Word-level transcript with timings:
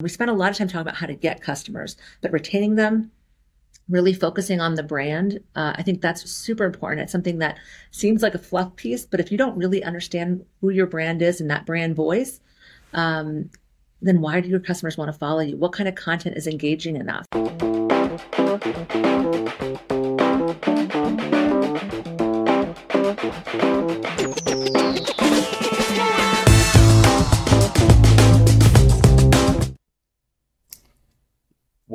We 0.00 0.08
spent 0.08 0.30
a 0.30 0.34
lot 0.34 0.52
of 0.52 0.56
time 0.56 0.68
talking 0.68 0.82
about 0.82 0.94
how 0.94 1.06
to 1.06 1.14
get 1.14 1.40
customers, 1.40 1.96
but 2.20 2.30
retaining 2.30 2.76
them, 2.76 3.10
really 3.88 4.14
focusing 4.14 4.60
on 4.60 4.76
the 4.76 4.84
brand, 4.84 5.40
uh, 5.56 5.72
I 5.74 5.82
think 5.82 6.00
that's 6.00 6.22
super 6.30 6.64
important. 6.64 7.00
It's 7.00 7.10
something 7.10 7.38
that 7.38 7.58
seems 7.90 8.22
like 8.22 8.36
a 8.36 8.38
fluff 8.38 8.76
piece, 8.76 9.04
but 9.04 9.18
if 9.18 9.32
you 9.32 9.36
don't 9.36 9.58
really 9.58 9.82
understand 9.82 10.44
who 10.60 10.70
your 10.70 10.86
brand 10.86 11.20
is 11.20 11.40
and 11.40 11.50
that 11.50 11.66
brand 11.66 11.96
voice, 11.96 12.38
um, 12.92 13.50
then 14.00 14.20
why 14.20 14.40
do 14.40 14.48
your 14.48 14.60
customers 14.60 14.96
want 14.96 15.12
to 15.12 15.18
follow 15.18 15.40
you? 15.40 15.56
What 15.56 15.72
kind 15.72 15.88
of 15.88 15.96
content 15.96 16.36
is 16.36 16.46
engaging 16.46 16.94
enough? 16.94 17.26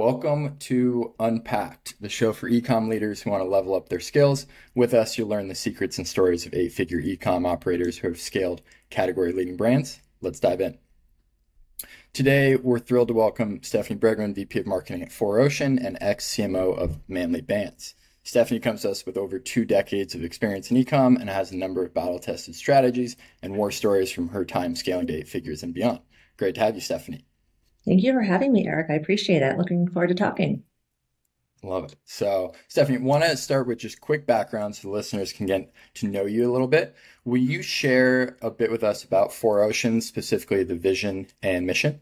Welcome 0.05 0.57
to 0.57 1.15
Unpacked, 1.17 1.93
the 2.01 2.09
show 2.09 2.33
for 2.33 2.49
ecom 2.49 2.89
leaders 2.89 3.21
who 3.21 3.29
want 3.29 3.41
to 3.41 3.47
level 3.47 3.73
up 3.73 3.87
their 3.87 4.01
skills. 4.01 4.47
With 4.75 4.93
us, 4.93 5.17
you'll 5.17 5.29
learn 5.29 5.47
the 5.47 5.55
secrets 5.55 5.97
and 5.97 6.05
stories 6.05 6.45
of 6.45 6.53
eight 6.53 6.73
figure 6.73 7.01
ecom 7.01 7.47
operators 7.47 7.97
who 7.97 8.09
have 8.09 8.19
scaled 8.19 8.61
category 8.89 9.31
leading 9.31 9.55
brands. 9.55 10.01
Let's 10.19 10.41
dive 10.41 10.59
in. 10.59 10.77
Today, 12.11 12.57
we're 12.57 12.79
thrilled 12.79 13.07
to 13.07 13.13
welcome 13.13 13.63
Stephanie 13.63 13.97
Bregman, 13.97 14.35
VP 14.35 14.59
of 14.59 14.67
Marketing 14.67 15.03
at 15.03 15.09
4Ocean 15.09 15.81
and 15.81 15.97
ex 16.01 16.27
CMO 16.35 16.77
of 16.77 16.99
Manly 17.07 17.39
Bands. 17.39 17.95
Stephanie 18.23 18.59
comes 18.59 18.81
to 18.81 18.89
us 18.89 19.05
with 19.05 19.15
over 19.15 19.39
two 19.39 19.63
decades 19.63 20.15
of 20.15 20.25
experience 20.25 20.69
in 20.69 20.75
ecom 20.75 21.17
and 21.17 21.29
has 21.29 21.53
a 21.53 21.57
number 21.57 21.81
of 21.85 21.93
battle 21.93 22.19
tested 22.19 22.55
strategies 22.55 23.15
and 23.41 23.55
war 23.55 23.71
stories 23.71 24.11
from 24.11 24.27
her 24.27 24.43
time 24.43 24.75
scaling 24.75 25.07
to 25.07 25.13
eight 25.13 25.29
figures 25.29 25.63
and 25.63 25.73
beyond. 25.73 26.01
Great 26.35 26.55
to 26.55 26.61
have 26.61 26.75
you, 26.75 26.81
Stephanie. 26.81 27.23
Thank 27.85 28.03
you 28.03 28.13
for 28.13 28.21
having 28.21 28.51
me, 28.53 28.67
Eric. 28.67 28.87
I 28.89 28.93
appreciate 28.93 29.41
it. 29.41 29.57
Looking 29.57 29.87
forward 29.87 30.07
to 30.07 30.15
talking. 30.15 30.63
Love 31.63 31.85
it. 31.85 31.95
So, 32.05 32.53
Stephanie, 32.67 32.97
want 32.97 33.23
to 33.23 33.37
start 33.37 33.67
with 33.67 33.77
just 33.77 34.01
quick 34.01 34.25
background 34.25 34.75
so 34.75 34.87
the 34.87 34.93
listeners 34.93 35.31
can 35.31 35.45
get 35.45 35.71
to 35.95 36.07
know 36.07 36.25
you 36.25 36.49
a 36.49 36.51
little 36.51 36.67
bit. 36.67 36.95
Will 37.23 37.37
you 37.37 37.61
share 37.61 38.37
a 38.41 38.51
bit 38.51 38.69
with 38.69 38.83
us 38.83 39.03
about 39.03 39.29
4Oceans, 39.29 40.03
specifically 40.03 40.63
the 40.63 40.75
vision 40.75 41.27
and 41.41 41.65
mission? 41.65 42.01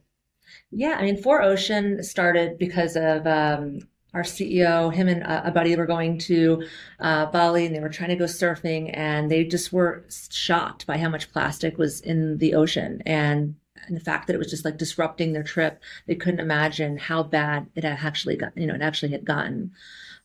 Yeah, 0.72 0.98
I 1.00 1.04
mean, 1.04 1.22
4Ocean 1.22 2.04
started 2.04 2.58
because 2.58 2.96
of 2.96 3.28
um, 3.28 3.82
our 4.14 4.24
CEO, 4.24 4.94
him 4.94 5.08
and 5.08 5.24
a 5.24 5.52
buddy 5.52 5.76
were 5.76 5.86
going 5.86 6.18
to 6.20 6.64
uh, 7.00 7.28
Bali 7.28 7.66
and 7.66 7.76
they 7.76 7.80
were 7.80 7.90
trying 7.90 8.10
to 8.10 8.16
go 8.16 8.26
surfing 8.26 8.90
and 8.94 9.30
they 9.30 9.44
just 9.44 9.72
were 9.72 10.06
shocked 10.30 10.88
by 10.88 10.98
how 10.98 11.10
much 11.10 11.32
plastic 11.32 11.78
was 11.78 12.02
in 12.02 12.38
the 12.40 12.56
ocean. 12.56 13.02
And 13.06 13.56
and 13.88 13.96
the 13.96 14.02
fact 14.02 14.28
that 14.28 14.34
it 14.34 14.40
was 14.40 14.50
just 14.50 14.66
like 14.66 14.78
disrupting 14.78 15.34
their 15.34 15.44
trip, 15.44 15.82
they 16.08 16.16
couldn't 16.16 16.40
imagine 16.40 16.98
how 16.98 17.24
bad 17.24 17.68
it 17.76 17.84
had 17.84 18.00
actually 18.02 18.36
got, 18.36 18.56
you 18.58 18.68
know, 18.68 18.76
it 18.76 18.82
actually 18.82 19.12
had 19.12 19.26
gotten. 19.26 19.72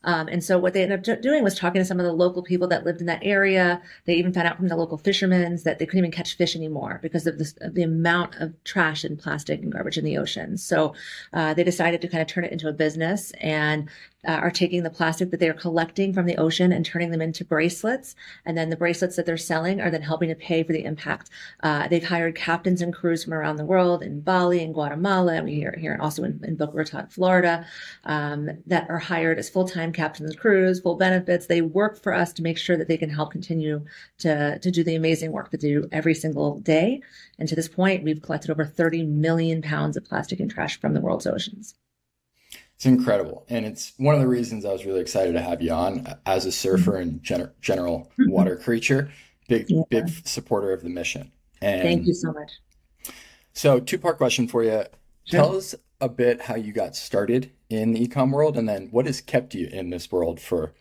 Um, 0.04 0.28
and 0.28 0.42
so 0.42 0.56
what 0.56 0.72
they 0.72 0.84
ended 0.84 1.08
up 1.08 1.20
doing 1.20 1.42
was 1.42 1.56
talking 1.56 1.80
to 1.80 1.84
some 1.84 1.98
of 1.98 2.06
the 2.06 2.12
local 2.12 2.42
people 2.42 2.68
that 2.68 2.84
lived 2.84 3.00
in 3.00 3.06
that 3.06 3.24
area. 3.24 3.82
They 4.04 4.14
even 4.14 4.32
found 4.32 4.46
out 4.46 4.56
from 4.56 4.68
the 4.68 4.76
local 4.76 4.98
fishermen 4.98 5.58
that 5.64 5.78
they 5.78 5.86
couldn't 5.86 5.98
even 5.98 6.12
catch 6.12 6.36
fish 6.36 6.54
anymore 6.54 7.00
because 7.02 7.26
of, 7.26 7.38
this, 7.38 7.54
of 7.60 7.74
the 7.74 7.82
amount 7.82 8.36
of 8.36 8.52
trash 8.62 9.02
and 9.02 9.18
plastic 9.18 9.60
and 9.60 9.72
garbage 9.72 9.98
in 9.98 10.04
the 10.04 10.16
ocean. 10.16 10.58
So 10.58 10.94
uh, 11.32 11.54
they 11.54 11.64
decided 11.64 12.00
to 12.02 12.08
kind 12.08 12.22
of 12.22 12.28
turn 12.28 12.44
it 12.44 12.52
into 12.52 12.68
a 12.68 12.72
business 12.72 13.32
and 13.41 13.88
uh, 14.27 14.32
are 14.32 14.50
taking 14.50 14.82
the 14.82 14.91
plastic 14.91 15.30
that 15.30 15.41
they 15.41 15.48
are 15.48 15.55
collecting 15.55 16.12
from 16.12 16.27
the 16.27 16.36
ocean 16.36 16.72
and 16.72 16.84
turning 16.84 17.10
them 17.10 17.22
into 17.22 17.44
bracelets. 17.44 18.14
And 18.44 18.56
then 18.56 18.70
the 18.70 18.77
bracelets 18.77 19.16
that 19.16 19.27
they're 19.27 19.36
selling 19.36 19.80
are 19.80 19.91
then 19.91 20.02
helping 20.02 20.28
to 20.28 20.34
pay 20.34 20.62
for 20.62 20.72
the 20.72 20.84
impact. 20.84 21.30
Uh, 21.62 21.88
they've 21.88 22.05
hired 22.05 22.34
captains 22.34 22.82
and 22.82 22.94
crews 22.94 23.24
from 23.24 23.34
around 23.34 23.56
the 23.56 23.64
world 23.64 24.02
in 24.02 24.20
Bali 24.20 24.62
and 24.62 24.74
Guatemala, 24.74 25.34
and 25.34 25.44
we 25.44 25.54
hear 25.54 25.77
here 25.78 25.98
also 26.00 26.24
in, 26.24 26.41
in 26.44 26.56
Boca 26.56 26.77
Raton, 26.77 27.06
Florida, 27.08 27.66
um, 28.04 28.50
that 28.66 28.88
are 28.91 28.98
hired 28.98 29.38
as 29.38 29.48
full-time 29.48 29.92
captains 29.92 30.30
and 30.30 30.38
crews, 30.38 30.80
full 30.80 30.97
benefits. 30.97 31.47
They 31.47 31.60
work 31.60 32.02
for 32.02 32.12
us 32.12 32.32
to 32.34 32.42
make 32.42 32.58
sure 32.58 32.77
that 32.77 32.88
they 32.88 32.97
can 32.97 33.10
help 33.10 33.30
continue 33.30 33.84
to, 34.19 34.58
to 34.58 34.70
do 34.70 34.82
the 34.82 34.97
amazing 34.97 35.32
work 35.32 35.50
that 35.50 35.60
they 35.60 35.69
do 35.69 35.88
every 35.93 36.14
single 36.14 36.58
day. 36.60 37.00
And 37.38 37.48
to 37.48 37.54
this 37.54 37.69
point, 37.69 38.04
we've 38.04 38.22
collected 38.22 38.50
over 38.50 38.64
30 38.64 39.04
million 39.04 39.62
pounds 39.62 39.97
of 39.97 40.04
plastic 40.04 40.41
and 40.41 40.50
trash 40.50 40.81
from 40.81 40.94
the 40.94 41.00
world's 41.00 41.26
oceans. 41.26 41.75
It's 42.76 42.87
incredible. 42.87 43.44
And 43.48 43.64
it's 43.64 43.94
one 43.97 44.14
of 44.14 44.20
the 44.20 44.28
reasons 44.28 44.64
I 44.64 44.72
was 44.72 44.84
really 44.84 45.00
excited 45.00 45.32
to 45.32 45.41
have 45.41 45.62
you 45.62 45.72
on 45.72 46.06
as 46.26 46.44
a 46.44 46.53
surfer 46.53 46.97
and 46.97 47.22
gen- 47.22 47.50
general 47.62 48.12
mm-hmm. 48.19 48.31
water 48.31 48.56
creature. 48.56 49.10
Big, 49.48 49.66
yeah. 49.69 49.82
big 49.88 50.09
supporter 50.26 50.72
of 50.72 50.82
the 50.82 50.91
mission. 50.91 51.32
And 51.62 51.82
Thank 51.82 52.06
you 52.06 52.12
so 52.12 52.32
much. 52.32 52.53
So, 53.54 53.81
two 53.81 53.98
part 53.98 54.19
question 54.19 54.47
for 54.47 54.62
you. 54.62 54.84
Sure. 55.25 55.41
Tell 55.41 55.56
us 55.56 55.75
a 56.00 56.09
bit 56.09 56.42
how 56.42 56.54
you 56.54 56.72
got 56.72 56.94
started 56.94 57.50
in 57.70 57.92
the 57.92 58.06
ecom 58.06 58.31
world 58.31 58.59
and 58.59 58.69
then 58.69 58.88
what 58.91 59.06
has 59.06 59.22
kept 59.22 59.54
you 59.54 59.69
in 59.69 59.88
this 59.88 60.12
world 60.12 60.38
for 60.38 60.75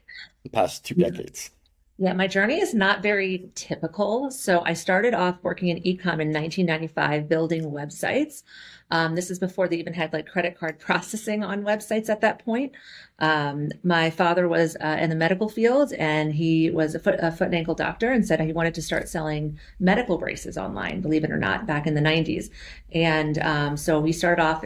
the 0.43 0.49
past 0.49 0.83
two 0.83 0.95
decades? 0.95 1.51
Yeah, 1.97 2.11
my 2.11 2.27
journey 2.27 2.59
is 2.59 2.73
not 2.73 3.01
very 3.01 3.49
typical. 3.55 4.29
So 4.29 4.61
I 4.65 4.73
started 4.73 5.13
off 5.13 5.37
working 5.43 5.69
in 5.69 5.77
ecom 5.77 6.19
in 6.19 6.33
1995, 6.33 7.29
building 7.29 7.71
websites. 7.71 8.43
Um, 8.91 9.15
this 9.15 9.31
is 9.31 9.39
before 9.39 9.69
they 9.69 9.77
even 9.77 9.93
had 9.93 10.11
like 10.11 10.27
credit 10.27 10.59
card 10.59 10.77
processing 10.79 11.41
on 11.41 11.63
websites 11.63 12.09
at 12.09 12.19
that 12.19 12.43
point. 12.43 12.73
Um, 13.19 13.69
my 13.83 14.09
father 14.09 14.49
was 14.49 14.75
uh, 14.81 14.97
in 14.99 15.09
the 15.09 15.15
medical 15.15 15.47
field 15.47 15.93
and 15.93 16.33
he 16.33 16.69
was 16.69 16.95
a 16.95 16.99
foot, 16.99 17.15
a 17.19 17.31
foot 17.31 17.47
and 17.47 17.55
ankle 17.55 17.75
doctor 17.75 18.11
and 18.11 18.27
said 18.27 18.41
he 18.41 18.51
wanted 18.51 18.73
to 18.73 18.81
start 18.81 19.07
selling 19.07 19.57
medical 19.79 20.17
braces 20.17 20.57
online, 20.57 20.99
believe 20.99 21.23
it 21.23 21.31
or 21.31 21.37
not, 21.37 21.65
back 21.65 21.87
in 21.87 21.95
the 21.95 22.01
90s. 22.01 22.49
And 22.91 23.37
um, 23.37 23.77
so 23.77 24.01
we 24.01 24.11
started 24.11 24.41
off 24.41 24.65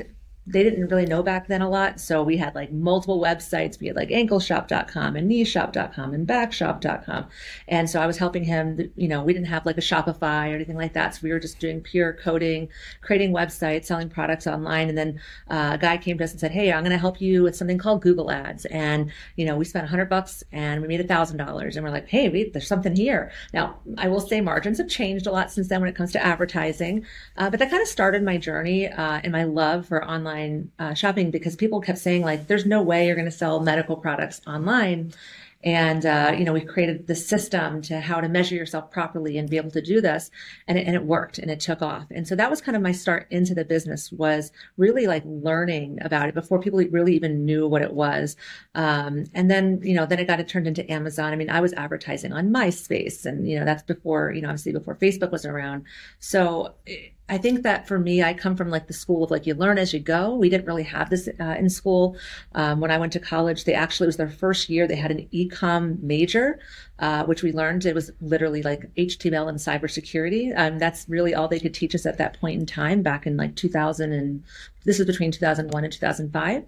they 0.52 0.64
didn't 0.64 0.88
really 0.88 1.06
know 1.06 1.22
back 1.22 1.48
then 1.48 1.62
a 1.62 1.70
lot. 1.70 2.00
So 2.00 2.24
we 2.24 2.38
had 2.38 2.56
like 2.56 2.72
multiple 2.72 3.22
websites. 3.22 3.80
We 3.80 3.86
had 3.86 3.96
like 3.96 4.10
ankleshop.com 4.10 5.16
and 5.16 5.30
kneeshop.com 5.30 6.14
and 6.14 6.26
backshop.com. 6.26 7.28
And 7.68 7.88
so 7.88 8.02
I 8.02 8.08
was 8.08 8.18
helping 8.18 8.44
him, 8.44 8.92
you 8.96 9.08
know, 9.08 9.24
we 9.24 9.32
didn't 9.32 9.48
have 9.48 9.68
like 9.68 9.78
a 9.78 9.82
Shopify 9.82 10.52
or 10.52 10.56
anything 10.56 10.76
like 10.76 10.94
that. 10.94 11.14
So 11.14 11.20
we 11.22 11.32
were 11.32 11.40
just 11.40 11.60
doing 11.60 11.82
pure 11.82 12.14
coding, 12.14 12.68
creating 13.02 13.32
websites, 13.32 13.86
selling 13.86 14.10
products 14.10 14.48
online. 14.48 14.90
And 14.90 14.98
then 14.98 15.22
uh, 15.52 15.72
a 15.74 15.78
guy 15.78 15.98
came 15.98 16.18
to 16.18 16.24
us 16.24 16.32
and 16.32 16.40
said, 16.40 16.52
Hey, 16.52 16.74
I'm 16.74 16.82
going 16.82 16.92
to 16.92 16.98
help 16.98 17.22
you 17.22 17.44
with 17.44 17.56
something 17.56 17.78
called 17.78 18.02
Google 18.02 18.32
ads. 18.32 18.66
And, 18.66 19.12
you 19.36 19.46
know, 19.46 19.56
we 19.56 19.66
spent 19.66 19.86
a 19.86 19.90
hundred 19.90 20.10
bucks 20.10 20.44
and 20.52 20.82
we 20.82 20.88
made 20.88 21.00
a 21.00 21.08
thousand 21.08 21.38
dollars 21.38 21.76
and 21.76 21.86
we're 21.86 21.92
like, 21.92 22.08
Hey, 22.08 22.28
wait, 22.28 22.54
there's 22.54 22.68
something 22.68 22.96
here. 22.96 23.32
Now 23.54 23.78
I 24.00 24.08
will 24.08 24.20
say 24.20 24.42
margins 24.42 24.80
have 24.80 24.88
changed 24.88 25.28
a 25.28 25.32
lot 25.32 25.52
since 25.52 25.68
then 25.68 25.80
when 25.80 25.90
it 25.90 25.96
comes 25.96 26.12
to 26.14 26.26
advertising. 26.26 27.06
Uh, 27.38 27.52
but 27.52 27.60
that 27.60 27.70
kind 27.70 27.84
of 27.84 27.88
started 27.88 28.24
my 28.24 28.38
journey 28.38 28.88
uh, 28.88 29.22
and 29.24 29.32
my 29.32 29.44
love 29.44 29.86
for 29.86 30.04
online 30.04 30.39
online 30.40 30.72
uh, 30.80 30.94
shopping 30.94 31.32
because 31.32 31.56
people 31.56 31.82
kept 31.82 32.00
saying 32.00 32.24
like, 32.24 32.48
"There's 32.48 32.66
no 32.66 32.82
way 32.82 33.08
you're 33.08 33.16
going 33.16 33.26
to 33.26 33.32
sell 33.32 33.60
medical 33.60 33.98
products 33.98 34.42
online." 34.48 35.14
And 35.62 36.06
uh, 36.06 36.34
you 36.38 36.46
know, 36.46 36.54
we 36.54 36.62
created 36.62 37.08
the 37.08 37.16
system 37.16 37.82
to 37.84 38.00
how 38.00 38.22
to 38.22 38.30
measure 38.30 38.56
yourself 38.56 38.92
properly 38.92 39.38
and 39.38 39.50
be 39.50 39.58
able 39.58 39.72
to 39.72 39.82
do 39.82 40.00
this, 40.00 40.32
and 40.68 40.78
it, 40.78 40.88
and 40.88 40.96
it 40.96 41.04
worked 41.04 41.38
and 41.38 41.52
it 41.52 41.60
took 41.60 41.82
off. 41.82 42.06
And 42.12 42.26
so 42.26 42.36
that 42.36 42.50
was 42.50 42.62
kind 42.62 42.78
of 42.78 42.82
my 42.82 42.94
start 42.94 43.28
into 43.30 43.54
the 43.54 43.66
business 43.66 44.10
was 44.12 44.54
really 44.78 45.06
like 45.06 45.24
learning 45.26 46.00
about 46.02 46.30
it 46.30 46.34
before 46.34 46.62
people 46.62 46.80
really 46.92 47.14
even 47.14 47.44
knew 47.44 47.68
what 47.68 47.82
it 47.82 47.94
was. 47.94 48.38
Um, 48.74 49.26
and 49.34 49.52
then 49.52 49.82
you 49.84 49.96
know, 49.96 50.06
then 50.06 50.20
it 50.20 50.28
got 50.28 50.40
it 50.40 50.48
turned 50.48 50.68
into 50.68 50.90
Amazon. 50.90 51.34
I 51.34 51.36
mean, 51.36 51.50
I 51.50 51.60
was 51.60 51.74
advertising 51.74 52.32
on 52.32 52.52
MySpace, 52.52 53.26
and 53.26 53.46
you 53.50 53.60
know, 53.60 53.66
that's 53.66 53.84
before 53.84 54.32
you 54.32 54.42
know, 54.42 54.50
obviously 54.50 54.72
before 54.72 54.96
Facebook 54.96 55.32
was 55.32 55.46
around. 55.46 55.84
So. 56.20 56.76
It, 56.86 57.14
I 57.30 57.38
think 57.38 57.62
that 57.62 57.88
for 57.88 58.00
me, 58.00 58.24
I 58.24 58.34
come 58.34 58.56
from 58.56 58.70
like 58.70 58.88
the 58.88 58.94
school 58.94 59.24
of 59.24 59.32
like 59.32 59.46
you 59.46 59.54
learn 59.54 59.78
as 59.78 59.94
you 59.94 60.00
go. 60.00 60.36
We 60.36 60.50
didn't 60.50 60.66
really 60.66 60.84
have 60.84 61.10
this 61.10 61.30
uh, 61.40 61.56
in 61.60 61.70
school. 61.70 62.18
Um, 62.56 62.80
when 62.80 62.90
I 62.90 62.98
went 62.98 63.14
to 63.14 63.20
college, 63.20 63.66
they 63.66 63.74
actually 63.74 64.06
it 64.06 64.10
was 64.10 64.18
their 64.18 64.30
first 64.30 64.68
year. 64.68 64.88
They 64.88 64.96
had 64.96 65.12
an 65.12 65.30
ecom 65.32 66.02
major, 66.02 66.60
uh, 66.98 67.26
which 67.26 67.44
we 67.44 67.52
learned 67.54 67.86
it 67.86 67.94
was 67.94 68.12
literally 68.20 68.64
like 68.64 68.94
HTML 68.96 69.48
and 69.48 69.60
cybersecurity. 69.60 70.58
Um, 70.58 70.80
that's 70.80 71.08
really 71.08 71.36
all 71.36 71.48
they 71.48 71.60
could 71.60 71.74
teach 71.74 71.94
us 71.94 72.06
at 72.06 72.18
that 72.18 72.40
point 72.40 72.60
in 72.60 72.66
time, 72.66 73.04
back 73.04 73.28
in 73.28 73.38
like 73.38 73.56
2000 73.56 74.12
and 74.12 74.44
this 74.86 75.00
is 75.00 75.06
between 75.06 75.32
2001 75.32 75.84
and 75.84 75.94
2005. 75.94 76.66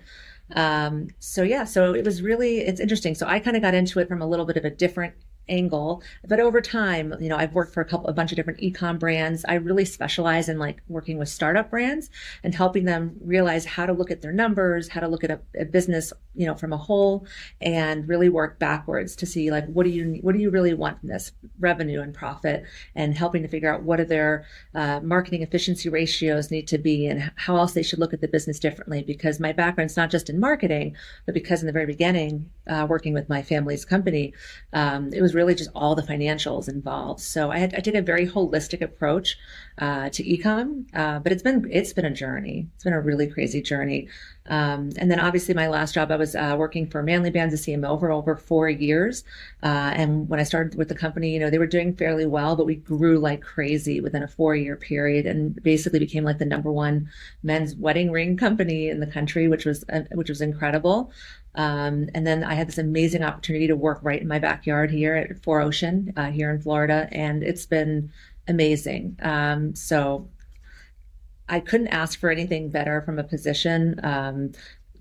Um, 0.54 1.08
so 1.20 1.44
yeah, 1.44 1.64
so 1.64 1.94
it 1.96 2.06
was 2.06 2.22
really 2.22 2.60
it's 2.60 2.80
interesting. 2.80 3.16
So 3.16 3.26
I 3.26 3.40
kind 3.40 3.56
of 3.56 3.64
got 3.64 3.74
into 3.74 4.00
it 4.00 4.08
from 4.08 4.22
a 4.22 4.28
little 4.28 4.46
bit 4.46 4.58
of 4.58 4.66
a 4.66 4.70
different 4.70 5.16
angle. 5.52 6.02
But 6.28 6.40
over 6.40 6.62
time, 6.62 7.14
you 7.20 7.30
know, 7.30 7.38
I've 7.38 7.54
worked 7.54 7.74
for 7.74 7.82
a 7.82 7.86
couple, 7.86 8.08
a 8.08 8.14
bunch 8.14 8.32
of 8.32 8.38
different 8.38 8.60
ecom 8.60 8.98
brands. 8.98 9.46
I 9.48 9.56
really 9.56 9.86
specialize 9.86 10.50
in 10.50 10.58
like 10.58 10.82
working 10.88 11.20
with 11.20 11.30
startup 11.30 11.70
brands 11.70 12.10
and 12.44 12.56
helping 12.56 12.86
them 12.86 13.18
realize 13.22 13.66
how 13.66 13.86
to 13.86 13.94
look 13.94 14.10
at 14.10 14.22
their 14.22 14.32
numbers, 14.32 14.88
how 14.88 15.02
to 15.02 15.08
look 15.08 15.24
at 15.24 15.32
a, 15.32 15.40
a 15.60 15.66
business, 15.66 16.14
you 16.34 16.48
know, 16.48 16.56
from 16.56 16.74
a 16.74 16.78
whole 16.78 17.28
and 17.60 18.08
really 18.08 18.30
work 18.30 18.58
backwards 18.58 19.16
to 19.18 19.26
see 19.26 19.52
like, 19.52 19.66
what 19.68 19.84
do 19.84 19.90
you, 19.90 20.20
what 20.22 20.34
do 20.34 20.40
you 20.40 20.50
really 20.50 20.74
want 20.74 21.00
from 21.00 21.10
this 21.10 21.34
revenue 21.60 22.02
and 22.02 22.14
profit 22.14 22.64
and 22.96 23.18
helping 23.18 23.42
to 23.42 23.50
figure 23.50 23.74
out 23.74 23.84
what 23.84 24.00
are 24.00 24.06
their 24.06 24.46
uh, 24.74 25.02
marketing 25.02 25.42
efficiency 25.42 25.90
ratios 25.90 26.50
need 26.50 26.68
to 26.68 26.78
be 26.78 27.06
and 27.08 27.32
how 27.36 27.58
else 27.58 27.74
they 27.74 27.84
should 27.84 28.00
look 28.00 28.14
at 28.14 28.22
the 28.22 28.28
business 28.28 28.60
differently. 28.60 29.04
Because 29.04 29.40
my 29.40 29.52
background's 29.52 29.98
not 29.98 30.10
just 30.10 30.30
in 30.30 30.40
marketing, 30.40 30.96
but 31.26 31.34
because 31.34 31.62
in 31.62 31.68
the 31.68 31.74
very 31.74 31.86
beginning, 31.86 32.50
uh, 32.68 32.86
working 32.88 33.14
with 33.14 33.28
my 33.28 33.42
family's 33.42 33.84
company, 33.84 34.34
um, 34.72 35.12
it 35.14 35.22
was 35.22 35.34
really 35.34 35.41
really 35.42 35.56
just 35.56 35.72
all 35.74 35.96
the 35.96 36.04
financials 36.04 36.70
involved. 36.70 37.20
So 37.20 37.52
I 37.52 37.58
had 37.58 37.74
I 37.74 37.80
take 37.80 37.96
a 37.96 38.02
very 38.02 38.28
holistic 38.28 38.82
approach 38.82 39.38
uh, 39.80 40.10
to 40.10 40.24
ecom, 40.24 40.86
uh, 40.94 41.20
but 41.20 41.32
it's 41.32 41.42
been 41.42 41.68
it's 41.72 41.94
been 41.94 42.06
a 42.06 42.12
journey. 42.12 42.68
It's 42.76 42.84
been 42.84 42.94
a 42.94 43.02
really 43.02 43.28
crazy 43.28 43.62
journey. 43.62 44.08
Um, 44.48 44.90
and 44.98 45.10
then 45.10 45.20
obviously 45.20 45.54
my 45.54 45.68
last 45.68 45.94
job, 45.94 46.12
I 46.12 46.16
was 46.16 46.36
uh, 46.36 46.56
working 46.58 46.88
for 46.88 47.04
Manly 47.04 47.30
Bands 47.30 47.54
as 47.54 47.66
CMO 47.66 48.00
for 48.00 48.12
over 48.12 48.36
four 48.36 48.70
years. 48.70 49.24
Uh, 49.62 49.94
and 49.96 50.28
when 50.30 50.40
I 50.40 50.44
started 50.44 50.76
with 50.76 50.90
the 50.90 50.96
company, 50.96 51.32
you 51.34 51.40
know, 51.40 51.50
they 51.50 51.60
were 51.60 51.68
doing 51.68 51.96
fairly 51.96 52.26
well, 52.26 52.56
but 52.56 52.66
we 52.66 52.76
grew 52.76 53.20
like 53.20 53.42
crazy 53.42 54.02
within 54.02 54.24
a 54.24 54.28
four 54.28 54.56
year 54.56 54.76
period 54.76 55.26
and 55.26 55.62
basically 55.62 56.00
became 56.00 56.24
like 56.24 56.40
the 56.40 56.46
number 56.46 56.72
one 56.72 57.10
men's 57.44 57.76
wedding 57.76 58.12
ring 58.12 58.36
company 58.36 58.90
in 58.90 59.00
the 59.00 59.08
country, 59.08 59.48
which 59.48 59.66
was, 59.66 59.86
uh, 59.90 60.02
which 60.14 60.30
was 60.30 60.42
incredible. 60.42 61.12
Um, 61.56 62.10
and 62.14 62.26
then 62.26 62.44
I 62.44 62.54
had 62.54 62.68
this 62.68 62.78
amazing 62.78 63.24
opportunity 63.24 63.68
to 63.68 63.76
work 63.76 64.00
right 64.02 64.22
in 64.22 64.28
my 64.28 64.40
backyard 64.40 64.92
here 64.92 65.16
at 65.16 65.42
4Ocean 65.42 66.14
uh, 66.18 66.32
here 66.32 66.50
in 66.50 66.62
Florida. 66.62 67.08
And 67.12 67.44
it's 67.44 67.66
been 67.66 68.12
amazing. 68.48 69.18
Um, 69.22 69.76
so 69.76 70.30
I 71.50 71.60
couldn't 71.60 71.90
ask 71.90 72.20
for 72.20 72.30
anything 72.30 72.70
better 72.70 73.02
from 73.02 73.20
a 73.20 73.24
position. 73.24 74.00
Um, 74.04 74.52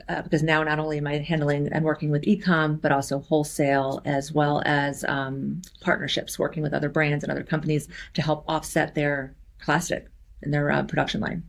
uh, 0.08 0.22
because 0.22 0.42
now 0.42 0.60
not 0.64 0.80
only 0.80 0.98
am 0.98 1.06
I 1.06 1.18
handling 1.18 1.68
and 1.70 1.84
working 1.84 2.10
with 2.10 2.22
ecom, 2.22 2.80
but 2.80 2.90
also 2.90 3.20
wholesale 3.20 4.02
as 4.04 4.32
well 4.32 4.60
as 4.66 5.04
um, 5.04 5.62
partnerships, 5.80 6.36
working 6.36 6.64
with 6.64 6.74
other 6.74 6.88
brands 6.88 7.22
and 7.22 7.30
other 7.30 7.44
companies 7.44 7.86
to 8.14 8.22
help 8.22 8.42
offset 8.48 8.96
their 8.96 9.32
plastic 9.60 10.08
in 10.42 10.50
their 10.50 10.72
uh, 10.72 10.82
production 10.82 11.20
line. 11.20 11.44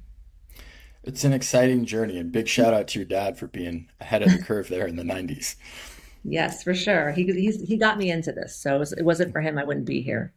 It's 1.03 1.23
an 1.23 1.33
exciting 1.33 1.85
journey, 1.85 2.17
and 2.17 2.31
big 2.31 2.47
shout 2.47 2.73
out 2.73 2.87
to 2.89 2.99
your 2.99 3.07
dad 3.07 3.37
for 3.37 3.47
being 3.47 3.89
ahead 3.99 4.21
of 4.21 4.31
the 4.31 4.43
curve 4.43 4.67
there 4.67 4.87
in 4.87 4.95
the 4.95 5.03
'90s. 5.03 5.55
Yes, 6.23 6.61
for 6.61 6.75
sure. 6.75 7.11
He 7.11 7.23
he 7.65 7.77
got 7.77 7.97
me 7.97 8.11
into 8.11 8.31
this, 8.31 8.55
so 8.55 8.79
it 8.79 9.03
wasn't 9.03 9.31
for 9.31 9.41
him, 9.41 9.57
I 9.57 9.63
wouldn't 9.63 9.87
be 9.87 10.01
here. 10.01 10.33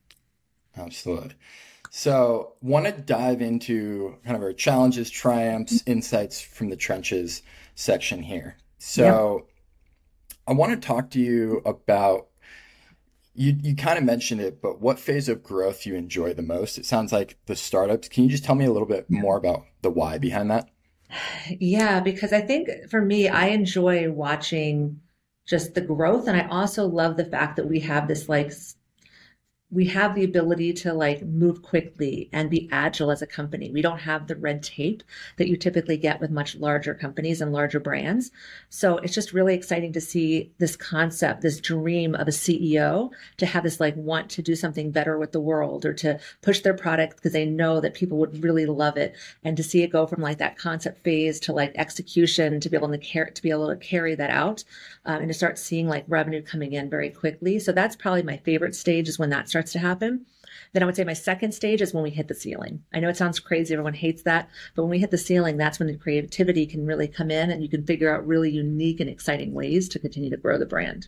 Absolutely. 0.76 1.34
So, 1.90 2.54
want 2.62 2.86
to 2.86 2.92
dive 2.92 3.42
into 3.42 4.16
kind 4.24 4.36
of 4.36 4.42
our 4.42 4.52
challenges, 4.52 5.10
triumphs, 5.10 5.82
insights 5.86 6.40
from 6.40 6.70
the 6.70 6.76
trenches 6.76 7.42
section 7.74 8.22
here. 8.22 8.56
So, 8.78 9.46
I 10.46 10.54
want 10.54 10.72
to 10.72 10.86
talk 10.86 11.10
to 11.10 11.20
you 11.20 11.62
about 11.64 12.28
you 13.34 13.56
you 13.62 13.74
kind 13.74 13.98
of 13.98 14.04
mentioned 14.04 14.40
it, 14.40 14.62
but 14.62 14.80
what 14.80 14.98
phase 14.98 15.28
of 15.28 15.42
growth 15.42 15.86
you 15.86 15.94
enjoy 15.94 16.34
the 16.34 16.42
most? 16.42 16.78
It 16.78 16.86
sounds 16.86 17.12
like 17.12 17.36
the 17.46 17.56
startups. 17.56 18.08
Can 18.08 18.24
you 18.24 18.30
just 18.30 18.44
tell 18.44 18.54
me 18.54 18.64
a 18.64 18.72
little 18.72 18.88
bit 18.88 19.10
more 19.10 19.36
about 19.36 19.64
the 19.82 19.90
why 19.90 20.18
behind 20.18 20.50
that? 20.50 20.70
Yeah, 21.60 22.00
because 22.00 22.32
I 22.32 22.40
think 22.40 22.68
for 22.90 23.00
me, 23.00 23.28
I 23.28 23.46
enjoy 23.48 24.10
watching 24.10 25.00
just 25.46 25.74
the 25.74 25.80
growth 25.80 26.26
and 26.26 26.40
I 26.40 26.48
also 26.48 26.86
love 26.86 27.16
the 27.16 27.24
fact 27.24 27.56
that 27.56 27.68
we 27.68 27.80
have 27.80 28.08
this 28.08 28.28
like 28.28 28.52
we 29.70 29.86
have 29.86 30.14
the 30.14 30.24
ability 30.24 30.72
to 30.72 30.92
like 30.92 31.22
move 31.22 31.62
quickly 31.62 32.28
and 32.32 32.50
be 32.50 32.68
agile 32.70 33.10
as 33.10 33.22
a 33.22 33.26
company. 33.26 33.70
We 33.72 33.82
don't 33.82 33.98
have 33.98 34.26
the 34.26 34.36
red 34.36 34.62
tape 34.62 35.02
that 35.36 35.48
you 35.48 35.56
typically 35.56 35.96
get 35.96 36.20
with 36.20 36.30
much 36.30 36.54
larger 36.54 36.94
companies 36.94 37.40
and 37.40 37.52
larger 37.52 37.80
brands. 37.80 38.30
So 38.68 38.98
it's 38.98 39.14
just 39.14 39.32
really 39.32 39.54
exciting 39.54 39.92
to 39.94 40.00
see 40.00 40.52
this 40.58 40.76
concept, 40.76 41.40
this 41.40 41.60
dream 41.60 42.14
of 42.14 42.28
a 42.28 42.30
CEO 42.30 43.10
to 43.38 43.46
have 43.46 43.64
this 43.64 43.80
like 43.80 43.96
want 43.96 44.30
to 44.30 44.42
do 44.42 44.54
something 44.54 44.92
better 44.92 45.18
with 45.18 45.32
the 45.32 45.40
world 45.40 45.84
or 45.84 45.94
to 45.94 46.20
push 46.42 46.60
their 46.60 46.74
product 46.74 47.16
because 47.16 47.32
they 47.32 47.46
know 47.46 47.80
that 47.80 47.94
people 47.94 48.18
would 48.18 48.44
really 48.44 48.66
love 48.66 48.96
it 48.96 49.16
and 49.42 49.56
to 49.56 49.62
see 49.62 49.82
it 49.82 49.90
go 49.90 50.06
from 50.06 50.22
like 50.22 50.38
that 50.38 50.56
concept 50.58 51.02
phase 51.02 51.40
to 51.40 51.52
like 51.52 51.72
execution 51.74 52.60
to 52.60 52.68
be 52.68 52.76
able 52.76 52.90
to 52.90 52.98
carry 52.98 53.32
to 53.32 53.42
be 53.42 53.50
able 53.50 53.68
to 53.68 53.76
carry 53.76 54.14
that 54.14 54.30
out 54.30 54.62
um, 55.06 55.20
and 55.20 55.28
to 55.28 55.34
start 55.34 55.58
seeing 55.58 55.88
like 55.88 56.04
revenue 56.06 56.42
coming 56.42 56.74
in 56.74 56.88
very 56.88 57.10
quickly. 57.10 57.58
So 57.58 57.72
that's 57.72 57.96
probably 57.96 58.22
my 58.22 58.36
favorite 58.36 58.76
stage 58.76 59.08
is 59.08 59.18
when 59.18 59.30
that 59.30 59.48
starts 59.54 59.70
to 59.70 59.78
happen. 59.78 60.26
Then 60.72 60.82
I 60.82 60.86
would 60.86 60.96
say 60.96 61.04
my 61.04 61.12
second 61.12 61.52
stage 61.52 61.80
is 61.80 61.94
when 61.94 62.02
we 62.02 62.10
hit 62.10 62.26
the 62.26 62.34
ceiling. 62.34 62.82
I 62.92 62.98
know 62.98 63.08
it 63.08 63.16
sounds 63.16 63.38
crazy, 63.38 63.72
everyone 63.72 63.94
hates 63.94 64.24
that, 64.24 64.48
but 64.74 64.82
when 64.82 64.90
we 64.90 64.98
hit 64.98 65.12
the 65.12 65.18
ceiling, 65.18 65.56
that's 65.56 65.78
when 65.78 65.86
the 65.86 65.96
creativity 65.96 66.66
can 66.66 66.84
really 66.84 67.06
come 67.06 67.30
in 67.30 67.52
and 67.52 67.62
you 67.62 67.68
can 67.68 67.86
figure 67.86 68.12
out 68.12 68.26
really 68.26 68.50
unique 68.50 68.98
and 68.98 69.08
exciting 69.08 69.54
ways 69.54 69.88
to 69.90 70.00
continue 70.00 70.28
to 70.28 70.36
grow 70.36 70.58
the 70.58 70.66
brand. 70.66 71.06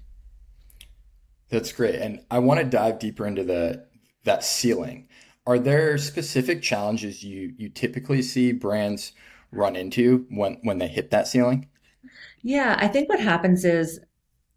That's 1.49 1.73
great. 1.73 1.97
And 1.97 2.21
I 2.31 2.39
want 2.39 2.61
to 2.61 2.67
dive 2.67 3.01
deeper 3.01 3.27
into 3.27 3.43
the 3.43 3.85
that 4.23 4.45
ceiling. 4.45 5.09
Are 5.45 5.59
there 5.59 5.99
specific 5.99 6.63
challenges 6.63 7.25
you 7.25 7.53
you 7.57 7.69
typically 7.69 8.23
see 8.23 8.53
brands 8.53 9.13
run 9.51 9.75
into 9.75 10.27
when 10.31 10.59
when 10.63 10.79
they 10.79 10.89
hit 10.89 11.11
that 11.11 11.27
ceiling? 11.27 11.69
Yeah, 12.43 12.77
I 12.79 12.87
think 12.87 13.09
what 13.09 13.19
happens 13.19 13.65
is 13.65 13.99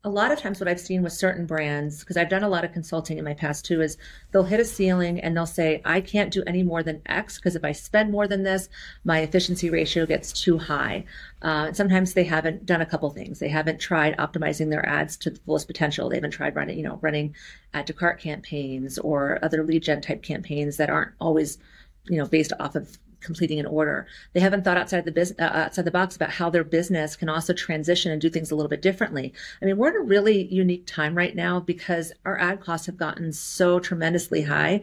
a 0.06 0.10
lot 0.10 0.32
of 0.32 0.40
times 0.40 0.62
what 0.62 0.70
I've 0.70 0.80
seen 0.80 1.04
with 1.04 1.12
certain 1.12 1.46
brands, 1.46 2.00
because 2.00 2.16
I've 2.16 2.30
done 2.30 2.44
a 2.44 2.50
lot 2.50 2.64
of 2.64 2.72
consulting 2.72 3.18
in 3.18 3.26
my 3.26 3.34
past 3.34 3.66
too, 3.66 3.82
is 3.82 3.98
they'll 4.32 4.44
hit 4.44 4.62
a 4.62 4.66
ceiling 4.66 5.20
and 5.20 5.36
they'll 5.36 5.46
say, 5.46 5.82
I 5.84 6.00
can't 6.00 6.32
do 6.32 6.42
any 6.48 6.64
more 6.64 6.84
than 6.84 7.02
X 7.06 7.36
because 7.36 7.58
if 7.58 7.66
I 7.66 7.74
spend 7.74 8.10
more 8.10 8.26
than 8.26 8.44
this, 8.44 8.70
my 9.04 9.20
efficiency 9.20 9.70
ratio 9.70 10.06
gets 10.06 10.32
too 10.32 10.58
high. 10.58 11.04
Uh, 11.42 11.74
sometimes 11.74 12.14
they 12.14 12.24
haven't 12.24 12.66
done 12.66 12.80
a 12.80 12.86
couple 12.86 13.10
things. 13.10 13.40
They 13.40 13.50
haven't 13.50 13.80
tried 13.82 14.16
optimizing 14.18 14.70
their 14.70 14.88
ads 14.88 15.18
to 15.18 15.32
the 15.32 15.40
fullest 15.42 15.68
potential. 15.68 16.08
They 16.08 16.16
haven't 16.16 16.32
tried 16.32 16.56
running, 16.56 16.78
you 16.78 16.84
know, 16.84 17.00
running 17.02 17.36
add 17.74 17.88
to 17.88 17.94
cart 17.94 18.22
campaigns 18.22 18.98
or 19.00 19.38
other 19.42 19.66
lead 19.66 19.84
gen 19.84 20.00
type 20.00 20.24
campaigns 20.24 20.78
that 20.78 20.90
aren't 20.90 21.12
always, 21.20 21.58
you 22.06 22.18
know, 22.18 22.26
based 22.26 22.54
off 22.58 22.76
of 22.76 22.98
completing 23.22 23.60
an 23.60 23.66
order. 23.66 24.08
They 24.34 24.40
haven't 24.40 24.64
thought 24.64 24.78
outside 24.78 25.06
the 25.06 25.12
business, 25.12 25.40
uh, 25.40 25.52
outside 25.54 25.86
the 25.86 25.92
box 25.92 26.16
about 26.16 26.32
how 26.32 26.50
their 26.50 26.64
business 26.64 27.16
can 27.16 27.30
also 27.30 27.54
transition 27.54 28.12
and 28.12 28.22
do 28.22 28.30
things 28.30 28.52
a 28.52 28.56
little 28.56 28.70
bit 28.70 28.82
differently. 28.82 29.34
I 29.62 29.66
mean, 29.66 29.78
we're 29.78 29.90
in 29.90 29.96
a 29.96 30.06
really 30.06 30.46
unique 30.46 30.86
time 30.88 31.16
right 31.16 31.36
now 31.36 31.60
because 31.60 32.12
our 32.26 32.38
ad 32.40 32.62
costs 32.62 32.86
have 32.88 32.98
gotten 32.98 33.32
so 33.32 33.80
tremendously 33.80 34.44
high. 34.44 34.82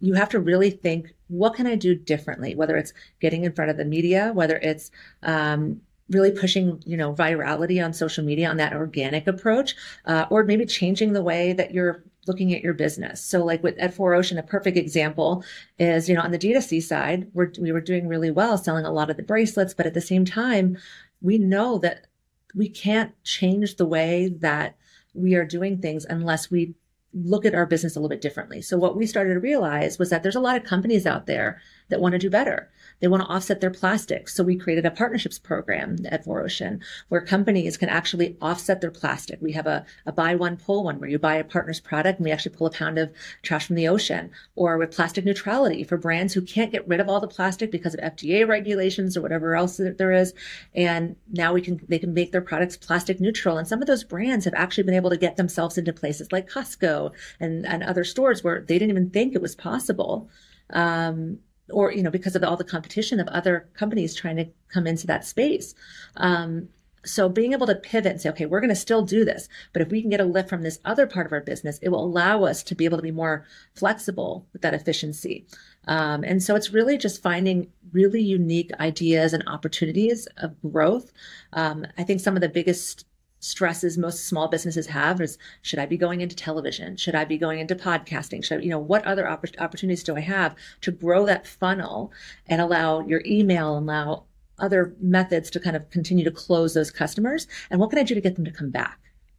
You 0.00 0.14
have 0.14 0.28
to 0.30 0.40
really 0.40 0.70
think, 0.70 1.14
what 1.28 1.54
can 1.54 1.66
I 1.66 1.74
do 1.74 1.94
differently? 1.94 2.54
Whether 2.54 2.76
it's 2.76 2.92
getting 3.20 3.44
in 3.44 3.52
front 3.52 3.70
of 3.70 3.76
the 3.76 3.84
media, 3.84 4.32
whether 4.32 4.56
it's 4.56 4.90
um, 5.22 5.80
really 6.10 6.30
pushing 6.30 6.82
you 6.86 6.96
know 6.96 7.12
virality 7.12 7.84
on 7.84 7.92
social 7.92 8.24
media 8.24 8.48
on 8.48 8.56
that 8.56 8.72
organic 8.72 9.26
approach 9.26 9.76
uh, 10.06 10.26
or 10.30 10.44
maybe 10.44 10.64
changing 10.64 11.12
the 11.12 11.22
way 11.22 11.52
that 11.52 11.72
you're 11.72 12.02
looking 12.28 12.54
at 12.54 12.62
your 12.62 12.74
business. 12.74 13.22
So 13.22 13.44
like 13.44 13.62
with 13.62 13.78
at 13.78 13.94
4Ocean, 13.94 14.38
a 14.38 14.42
perfect 14.42 14.76
example 14.76 15.44
is, 15.78 16.08
you 16.08 16.14
know, 16.14 16.22
on 16.22 16.30
the 16.30 16.38
D2C 16.38 16.82
side, 16.82 17.28
we're, 17.32 17.50
we 17.60 17.72
were 17.72 17.80
doing 17.80 18.06
really 18.06 18.30
well 18.30 18.58
selling 18.58 18.84
a 18.84 18.92
lot 18.92 19.10
of 19.10 19.16
the 19.16 19.22
bracelets, 19.22 19.74
but 19.74 19.86
at 19.86 19.94
the 19.94 20.00
same 20.00 20.24
time, 20.24 20.78
we 21.20 21.38
know 21.38 21.78
that 21.78 22.06
we 22.54 22.68
can't 22.68 23.12
change 23.24 23.76
the 23.76 23.86
way 23.86 24.28
that 24.40 24.76
we 25.14 25.34
are 25.34 25.44
doing 25.44 25.78
things 25.78 26.04
unless 26.08 26.50
we 26.50 26.74
look 27.14 27.44
at 27.44 27.54
our 27.54 27.66
business 27.66 27.96
a 27.96 27.98
little 27.98 28.08
bit 28.08 28.20
differently. 28.20 28.62
So 28.62 28.76
what 28.76 28.96
we 28.96 29.06
started 29.06 29.34
to 29.34 29.40
realize 29.40 29.98
was 29.98 30.10
that 30.10 30.22
there's 30.22 30.36
a 30.36 30.40
lot 30.40 30.56
of 30.56 30.64
companies 30.64 31.06
out 31.06 31.26
there 31.26 31.60
that 31.88 32.00
want 32.00 32.12
to 32.12 32.18
do 32.18 32.30
better. 32.30 32.70
They 33.00 33.08
want 33.08 33.22
to 33.22 33.28
offset 33.28 33.60
their 33.60 33.70
plastics. 33.70 34.34
So 34.34 34.42
we 34.42 34.56
created 34.56 34.84
a 34.84 34.90
partnerships 34.90 35.38
program 35.38 35.96
at 36.06 36.24
4Ocean 36.24 36.80
where 37.08 37.20
companies 37.20 37.76
can 37.76 37.88
actually 37.88 38.36
offset 38.40 38.80
their 38.80 38.90
plastic. 38.90 39.40
We 39.40 39.52
have 39.52 39.66
a, 39.66 39.86
a 40.04 40.12
buy 40.12 40.34
one, 40.34 40.56
pull 40.56 40.84
one 40.84 40.98
where 40.98 41.08
you 41.08 41.18
buy 41.18 41.36
a 41.36 41.44
partner's 41.44 41.80
product 41.80 42.18
and 42.18 42.24
we 42.24 42.32
actually 42.32 42.56
pull 42.56 42.66
a 42.66 42.72
pound 42.72 42.98
of 42.98 43.12
trash 43.42 43.66
from 43.66 43.76
the 43.76 43.88
ocean 43.88 44.30
or 44.56 44.78
with 44.78 44.90
plastic 44.90 45.24
neutrality 45.24 45.84
for 45.84 45.96
brands 45.96 46.34
who 46.34 46.42
can't 46.42 46.72
get 46.72 46.86
rid 46.88 47.00
of 47.00 47.08
all 47.08 47.20
the 47.20 47.28
plastic 47.28 47.70
because 47.70 47.94
of 47.94 48.00
FDA 48.00 48.46
regulations 48.46 49.16
or 49.16 49.22
whatever 49.22 49.54
else 49.54 49.76
there 49.76 50.12
is. 50.12 50.34
And 50.74 51.16
now 51.30 51.52
we 51.52 51.60
can, 51.60 51.80
they 51.88 51.98
can 51.98 52.14
make 52.14 52.32
their 52.32 52.40
products 52.40 52.76
plastic 52.76 53.20
neutral. 53.20 53.58
And 53.58 53.68
some 53.68 53.80
of 53.80 53.86
those 53.86 54.04
brands 54.04 54.44
have 54.44 54.54
actually 54.54 54.84
been 54.84 54.94
able 54.94 55.10
to 55.10 55.16
get 55.16 55.36
themselves 55.36 55.78
into 55.78 55.92
places 55.92 56.32
like 56.32 56.50
Costco 56.50 57.12
and, 57.38 57.64
and 57.64 57.82
other 57.82 58.04
stores 58.04 58.42
where 58.42 58.60
they 58.60 58.78
didn't 58.78 58.90
even 58.90 59.10
think 59.10 59.34
it 59.34 59.42
was 59.42 59.54
possible. 59.54 60.28
Um, 60.70 61.38
or 61.70 61.92
you 61.92 62.02
know 62.02 62.10
because 62.10 62.36
of 62.36 62.42
all 62.42 62.56
the 62.56 62.64
competition 62.64 63.20
of 63.20 63.28
other 63.28 63.68
companies 63.74 64.14
trying 64.14 64.36
to 64.36 64.46
come 64.68 64.86
into 64.86 65.06
that 65.06 65.24
space. 65.24 65.74
Um, 66.16 66.68
so 67.04 67.28
being 67.28 67.52
able 67.52 67.66
to 67.66 67.74
pivot 67.74 68.12
and 68.12 68.20
say 68.20 68.28
okay 68.28 68.46
we're 68.46 68.60
going 68.60 68.68
to 68.68 68.76
still 68.76 69.02
do 69.02 69.24
this 69.24 69.48
but 69.72 69.80
if 69.80 69.88
we 69.88 70.00
can 70.00 70.10
get 70.10 70.20
a 70.20 70.24
lift 70.24 70.48
from 70.48 70.62
this 70.62 70.80
other 70.84 71.06
part 71.06 71.26
of 71.26 71.32
our 71.32 71.40
business 71.40 71.78
it 71.80 71.88
will 71.90 72.04
allow 72.04 72.44
us 72.44 72.62
to 72.62 72.74
be 72.74 72.84
able 72.84 72.98
to 72.98 73.02
be 73.02 73.10
more 73.10 73.46
flexible 73.74 74.46
with 74.52 74.62
that 74.62 74.74
efficiency. 74.74 75.46
Um, 75.86 76.22
and 76.24 76.42
so 76.42 76.54
it's 76.54 76.72
really 76.72 76.98
just 76.98 77.22
finding 77.22 77.70
really 77.92 78.20
unique 78.20 78.72
ideas 78.78 79.32
and 79.32 79.42
opportunities 79.46 80.28
of 80.38 80.54
growth. 80.60 81.12
Um, 81.52 81.86
i 81.96 82.02
think 82.02 82.20
some 82.20 82.36
of 82.36 82.42
the 82.42 82.48
biggest 82.48 83.06
stresses 83.40 83.96
most 83.96 84.26
small 84.26 84.48
businesses 84.48 84.86
have 84.88 85.20
is 85.20 85.38
should 85.62 85.78
I 85.78 85.86
be 85.86 85.96
going 85.96 86.20
into 86.20 86.34
television? 86.34 86.96
Should 86.96 87.14
I 87.14 87.24
be 87.24 87.38
going 87.38 87.60
into 87.60 87.74
podcasting? 87.74 88.44
Should 88.44 88.60
I, 88.60 88.62
you 88.62 88.70
know, 88.70 88.78
what 88.78 89.04
other 89.04 89.28
opp- 89.28 89.46
opportunities 89.58 90.02
do 90.02 90.16
I 90.16 90.20
have 90.20 90.56
to 90.82 90.90
grow 90.90 91.26
that 91.26 91.46
funnel 91.46 92.12
and 92.46 92.60
allow 92.60 93.00
your 93.06 93.22
email 93.24 93.76
and 93.76 93.88
allow 93.88 94.24
other 94.58 94.94
methods 95.00 95.50
to 95.50 95.60
kind 95.60 95.76
of 95.76 95.88
continue 95.90 96.24
to 96.24 96.30
close 96.30 96.74
those 96.74 96.90
customers? 96.90 97.46
And 97.70 97.80
what 97.80 97.90
can 97.90 97.98
I 97.98 98.02
do 98.02 98.14
to 98.14 98.20
get 98.20 98.34
them 98.34 98.44
to 98.44 98.50
come 98.50 98.70
back? 98.70 98.98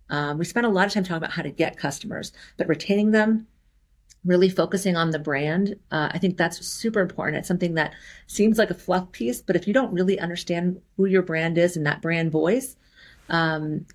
Um, 0.09 0.37
we 0.37 0.45
spend 0.45 0.65
a 0.65 0.69
lot 0.69 0.87
of 0.87 0.93
time 0.93 1.03
talking 1.03 1.17
about 1.17 1.31
how 1.31 1.43
to 1.43 1.51
get 1.51 1.77
customers, 1.77 2.31
but 2.57 2.67
retaining 2.67 3.11
them, 3.11 3.47
really 4.25 4.49
focusing 4.49 4.97
on 4.97 5.11
the 5.11 5.19
brand, 5.19 5.75
uh, 5.91 6.09
I 6.11 6.17
think 6.17 6.37
that's 6.37 6.65
super 6.65 6.99
important. 6.99 7.37
It's 7.37 7.47
something 7.47 7.75
that 7.75 7.93
seems 8.27 8.57
like 8.57 8.69
a 8.69 8.73
fluff 8.73 9.11
piece, 9.11 9.41
but 9.41 9.55
if 9.55 9.67
you 9.67 9.73
don't 9.73 9.93
really 9.93 10.19
understand 10.19 10.81
who 10.97 11.05
your 11.05 11.21
brand 11.21 11.57
is 11.57 11.77
and 11.77 11.85
that 11.85 12.01
brand 12.01 12.31
voice, 12.31 12.75
um, 13.29 13.85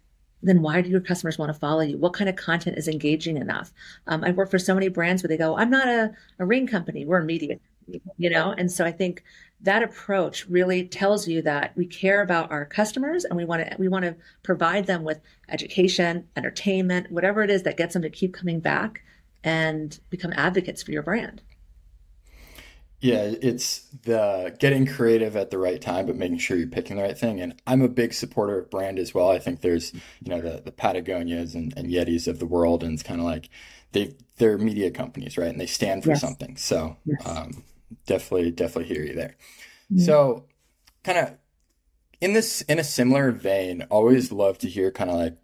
then 0.42 0.60
why 0.62 0.80
do 0.82 0.90
your 0.90 1.00
customers 1.00 1.38
want 1.38 1.52
to 1.52 1.58
follow 1.58 1.80
you? 1.80 1.96
What 1.96 2.12
kind 2.12 2.28
of 2.28 2.36
content 2.36 2.76
is 2.76 2.86
engaging 2.86 3.36
enough? 3.36 3.72
Um, 4.06 4.22
I've 4.22 4.36
worked 4.36 4.50
for 4.50 4.58
so 4.58 4.74
many 4.74 4.88
brands 4.88 5.22
where 5.22 5.28
they 5.28 5.38
go, 5.38 5.56
I'm 5.56 5.70
not 5.70 5.88
a, 5.88 6.12
a 6.38 6.44
ring 6.44 6.66
company, 6.66 7.04
we're 7.04 7.20
a 7.20 7.24
media, 7.24 7.58
you 8.18 8.30
know? 8.30 8.54
And 8.56 8.70
so 8.70 8.84
I 8.84 8.92
think 8.92 9.24
that 9.62 9.82
approach 9.82 10.46
really 10.46 10.86
tells 10.86 11.26
you 11.26 11.40
that 11.42 11.74
we 11.76 11.86
care 11.86 12.20
about 12.20 12.50
our 12.50 12.66
customers 12.66 13.24
and 13.24 13.36
we 13.36 13.46
want 13.46 13.66
to 13.66 13.76
we 13.78 13.88
want 13.88 14.04
to 14.04 14.14
provide 14.42 14.86
them 14.86 15.04
with 15.04 15.20
education, 15.48 16.28
entertainment, 16.36 17.10
whatever 17.10 17.42
it 17.42 17.50
is 17.50 17.62
that 17.62 17.78
gets 17.78 17.94
them 17.94 18.02
to 18.02 18.10
keep 18.10 18.34
coming 18.34 18.60
back 18.60 19.02
and 19.42 19.98
become 20.10 20.32
advocates 20.36 20.82
for 20.82 20.92
your 20.92 21.02
brand. 21.02 21.40
Yeah, 23.04 23.34
it's 23.42 23.80
the 24.04 24.56
getting 24.58 24.86
creative 24.86 25.36
at 25.36 25.50
the 25.50 25.58
right 25.58 25.80
time, 25.80 26.06
but 26.06 26.16
making 26.16 26.38
sure 26.38 26.56
you're 26.56 26.66
picking 26.66 26.96
the 26.96 27.02
right 27.02 27.18
thing. 27.18 27.38
And 27.38 27.60
I'm 27.66 27.82
a 27.82 27.88
big 27.88 28.14
supporter 28.14 28.58
of 28.58 28.70
brand 28.70 28.98
as 28.98 29.12
well. 29.12 29.30
I 29.30 29.38
think 29.38 29.60
there's, 29.60 29.92
you 29.92 30.30
know, 30.30 30.40
the, 30.40 30.62
the 30.64 30.72
Patagonias 30.72 31.54
and, 31.54 31.74
and 31.76 31.90
Yetis 31.90 32.26
of 32.26 32.38
the 32.38 32.46
world, 32.46 32.82
and 32.82 32.94
it's 32.94 33.02
kind 33.02 33.20
of 33.20 33.26
like 33.26 33.50
they 33.92 34.14
they're 34.38 34.56
media 34.56 34.90
companies, 34.90 35.36
right? 35.36 35.50
And 35.50 35.60
they 35.60 35.66
stand 35.66 36.02
for 36.02 36.10
yes. 36.10 36.20
something. 36.22 36.56
So 36.56 36.96
yes. 37.04 37.26
um, 37.26 37.62
definitely, 38.06 38.50
definitely 38.52 38.94
hear 38.94 39.04
you 39.04 39.14
there. 39.14 39.36
Mm-hmm. 39.92 40.00
So 40.00 40.46
kind 41.02 41.18
of 41.18 41.34
in 42.22 42.32
this 42.32 42.62
in 42.62 42.78
a 42.78 42.84
similar 42.84 43.32
vein, 43.32 43.82
always 43.90 44.32
love 44.32 44.56
to 44.58 44.68
hear 44.68 44.90
kind 44.90 45.10
of 45.10 45.16
like 45.16 45.36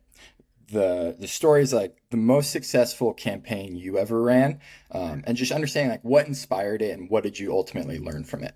the 0.71 1.17
the 1.19 1.29
stories 1.29 1.73
like 1.73 1.97
the 2.11 2.17
most 2.17 2.51
successful 2.51 3.13
campaign 3.13 3.77
you 3.77 3.99
ever 3.99 4.23
ran, 4.23 4.61
um, 4.93 5.23
and 5.27 5.37
just 5.37 5.53
understanding 5.53 5.91
like 5.91 6.05
what 6.05 6.27
inspired 6.27 6.83
it 6.83 6.99
and 6.99 7.11
what 7.11 7.23
did 7.23 7.39
you 7.39 7.53
ultimately 7.53 7.99
learn 7.99 8.25
from 8.25 8.45
it. 8.45 8.55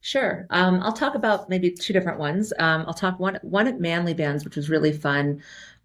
Sure. 0.00 0.46
Um, 0.50 0.80
I'll 0.82 0.94
talk 0.94 1.14
about 1.14 1.50
maybe 1.50 1.70
two 1.70 1.92
different 1.92 2.18
ones. 2.18 2.52
Um, 2.58 2.84
I'll 2.86 2.94
talk 2.94 3.20
one 3.20 3.38
one 3.42 3.66
at 3.66 3.80
Manly 3.80 4.14
Bands, 4.14 4.44
which 4.44 4.56
was 4.56 4.70
really 4.70 4.92
fun. 4.92 5.42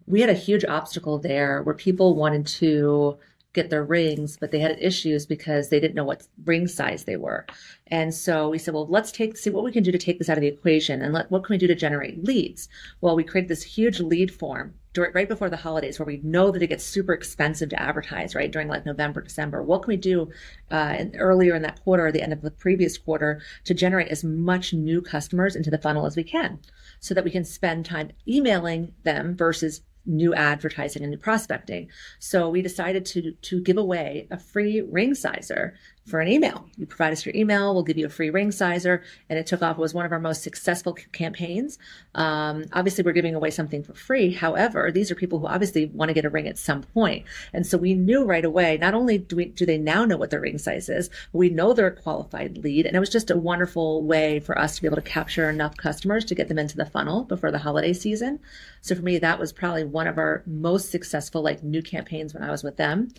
We 0.08 0.22
had 0.22 0.30
a 0.30 0.34
huge 0.34 0.64
obstacle 0.64 1.20
there 1.20 1.64
where 1.64 1.76
people 1.76 2.16
wanted 2.16 2.46
to 2.48 3.18
get 3.56 3.70
their 3.70 3.84
rings, 3.84 4.38
but 4.38 4.52
they 4.52 4.60
had 4.60 4.78
issues 4.80 5.26
because 5.26 5.70
they 5.70 5.80
didn't 5.80 5.96
know 5.96 6.04
what 6.04 6.28
ring 6.46 6.68
size 6.68 7.06
they 7.06 7.18
were. 7.18 7.46
And 7.88 8.14
so 8.14 8.50
we 8.50 8.60
said, 8.60 8.74
well, 8.74 8.88
let's 8.88 9.12
take 9.12 9.38
see 9.38 9.50
what 9.50 9.64
we 9.64 9.72
can 9.72 9.84
do 9.84 9.92
to 9.92 9.98
take 9.98 10.20
this 10.20 10.30
out 10.30 10.38
of 10.38 10.42
the 10.42 10.48
equation 10.48 11.02
and 11.02 11.14
let, 11.14 11.32
what 11.32 11.44
can 11.44 11.54
we 11.54 11.58
do 11.58 11.68
to 11.68 11.76
generate 11.76 12.24
leads? 12.24 12.70
Well, 13.02 13.16
we 13.16 13.24
created 13.24 13.50
this 13.50 13.64
huge 13.64 14.00
lead 14.00 14.32
form 14.34 14.76
right 15.14 15.28
before 15.28 15.50
the 15.50 15.58
holidays 15.58 16.00
where 16.00 16.06
we 16.06 16.22
know 16.24 16.52
that 16.52 16.62
it 16.62 16.68
gets 16.68 16.84
super 16.84 17.14
expensive 17.14 17.70
to 17.70 17.82
advertise, 17.82 18.36
right? 18.36 18.52
During 18.52 18.68
like 18.68 18.86
November, 18.86 19.22
December. 19.22 19.62
What 19.62 19.82
can 19.82 19.90
we 19.90 19.98
do 19.98 20.30
uh, 20.72 20.96
in, 20.98 21.16
earlier 21.18 21.56
in 21.56 21.64
that 21.64 21.84
quarter 21.84 22.08
or 22.08 22.12
the 22.12 22.22
end 22.22 22.34
of 22.34 22.42
the 22.42 22.52
previous 22.52 22.98
quarter 22.98 23.42
to 23.66 23.74
generate 23.74 24.08
as 24.08 24.24
much 24.24 24.74
new 24.74 25.02
customers 25.02 25.56
into 25.56 25.70
the 25.70 25.78
funnel 25.78 26.06
as 26.06 26.16
we 26.16 26.24
can 26.24 26.60
so 27.00 27.14
that 27.14 27.24
we 27.24 27.32
can 27.32 27.44
spend 27.44 27.86
time 27.86 28.12
emailing 28.28 28.94
them 29.04 29.36
versus 29.36 29.82
new 30.06 30.34
advertising 30.34 31.04
and 31.04 31.12
new 31.12 31.18
prospecting. 31.18 31.90
So 32.20 32.50
we 32.50 32.62
decided 32.62 33.06
to 33.08 33.32
to 33.32 33.62
give 33.62 33.78
away 33.78 34.28
a 34.32 34.40
free 34.40 34.82
ring 34.82 35.16
sizer 35.16 35.76
for 36.06 36.20
an 36.20 36.28
email. 36.28 36.66
You 36.78 36.86
provide 36.86 37.14
us 37.14 37.26
your 37.26 37.34
email, 37.36 37.74
we'll 37.74 37.84
give 37.84 37.98
you 37.98 38.06
a 38.06 38.10
free 38.10 38.30
ring 38.30 38.52
sizer, 38.52 39.04
and 39.28 39.40
it 39.40 39.48
took 39.48 39.64
off. 39.64 39.78
It 39.78 39.82
was 39.82 39.94
one 39.94 40.06
of 40.06 40.12
our 40.12 40.20
most 40.20 40.44
successful 40.44 40.94
campaigns. 40.94 41.80
Um, 42.14 42.66
obviously, 42.74 43.04
we're 43.04 43.12
giving 43.12 43.34
away 43.34 43.50
something 43.50 43.84
for 43.84 43.96
free. 43.96 44.32
However, 44.32 44.92
these 44.92 45.10
are 45.10 45.16
people 45.16 45.40
who 45.40 45.48
obviously 45.48 45.88
want 45.88 46.10
to 46.10 46.14
get 46.14 46.26
a 46.26 46.30
ring 46.30 46.48
at 46.48 46.60
some 46.60 46.84
point, 46.84 47.26
and 47.54 47.66
so 47.66 47.78
we 47.78 47.96
knew 47.96 48.24
right 48.24 48.46
away. 48.46 48.78
Not 48.78 48.94
only 48.94 49.18
do 49.18 49.36
we 49.36 49.46
do 49.46 49.66
they 49.66 49.80
now 49.80 50.06
know 50.06 50.18
what 50.18 50.30
their 50.30 50.42
ring 50.42 50.60
size 50.60 50.90
is, 50.90 51.10
we 51.34 51.50
know 51.50 51.74
they're 51.74 51.88
a 51.88 51.92
qualified 51.92 52.60
lead, 52.60 52.86
and 52.86 52.96
it 52.96 53.00
was 53.00 53.10
just 53.10 53.32
a 53.32 53.38
wonderful 53.38 54.04
way 54.04 54.40
for 54.40 54.58
us 54.60 54.76
to 54.76 54.82
be 54.82 54.88
able 54.88 54.98
to 54.98 55.02
capture 55.02 55.50
enough 55.50 55.76
customers 55.76 56.24
to 56.26 56.36
get 56.36 56.50
them 56.50 56.60
into 56.60 56.78
the 56.78 56.86
funnel 56.86 57.24
before 57.24 57.52
the 57.52 57.58
holiday 57.58 57.94
season. 57.94 58.40
So 58.82 58.94
for 58.94 59.02
me, 59.02 59.18
that 59.18 59.40
was 59.40 59.52
probably 59.52 59.84
one 59.84 60.06
of 60.06 60.20
our 60.20 60.44
most 60.46 60.92
successful 60.92 61.42
like 61.42 61.64
new 61.64 61.82
campaigns 61.82 62.34
when 62.34 62.44
I 62.44 62.52
was 62.52 62.64
with 62.64 62.78
them. 62.78 63.10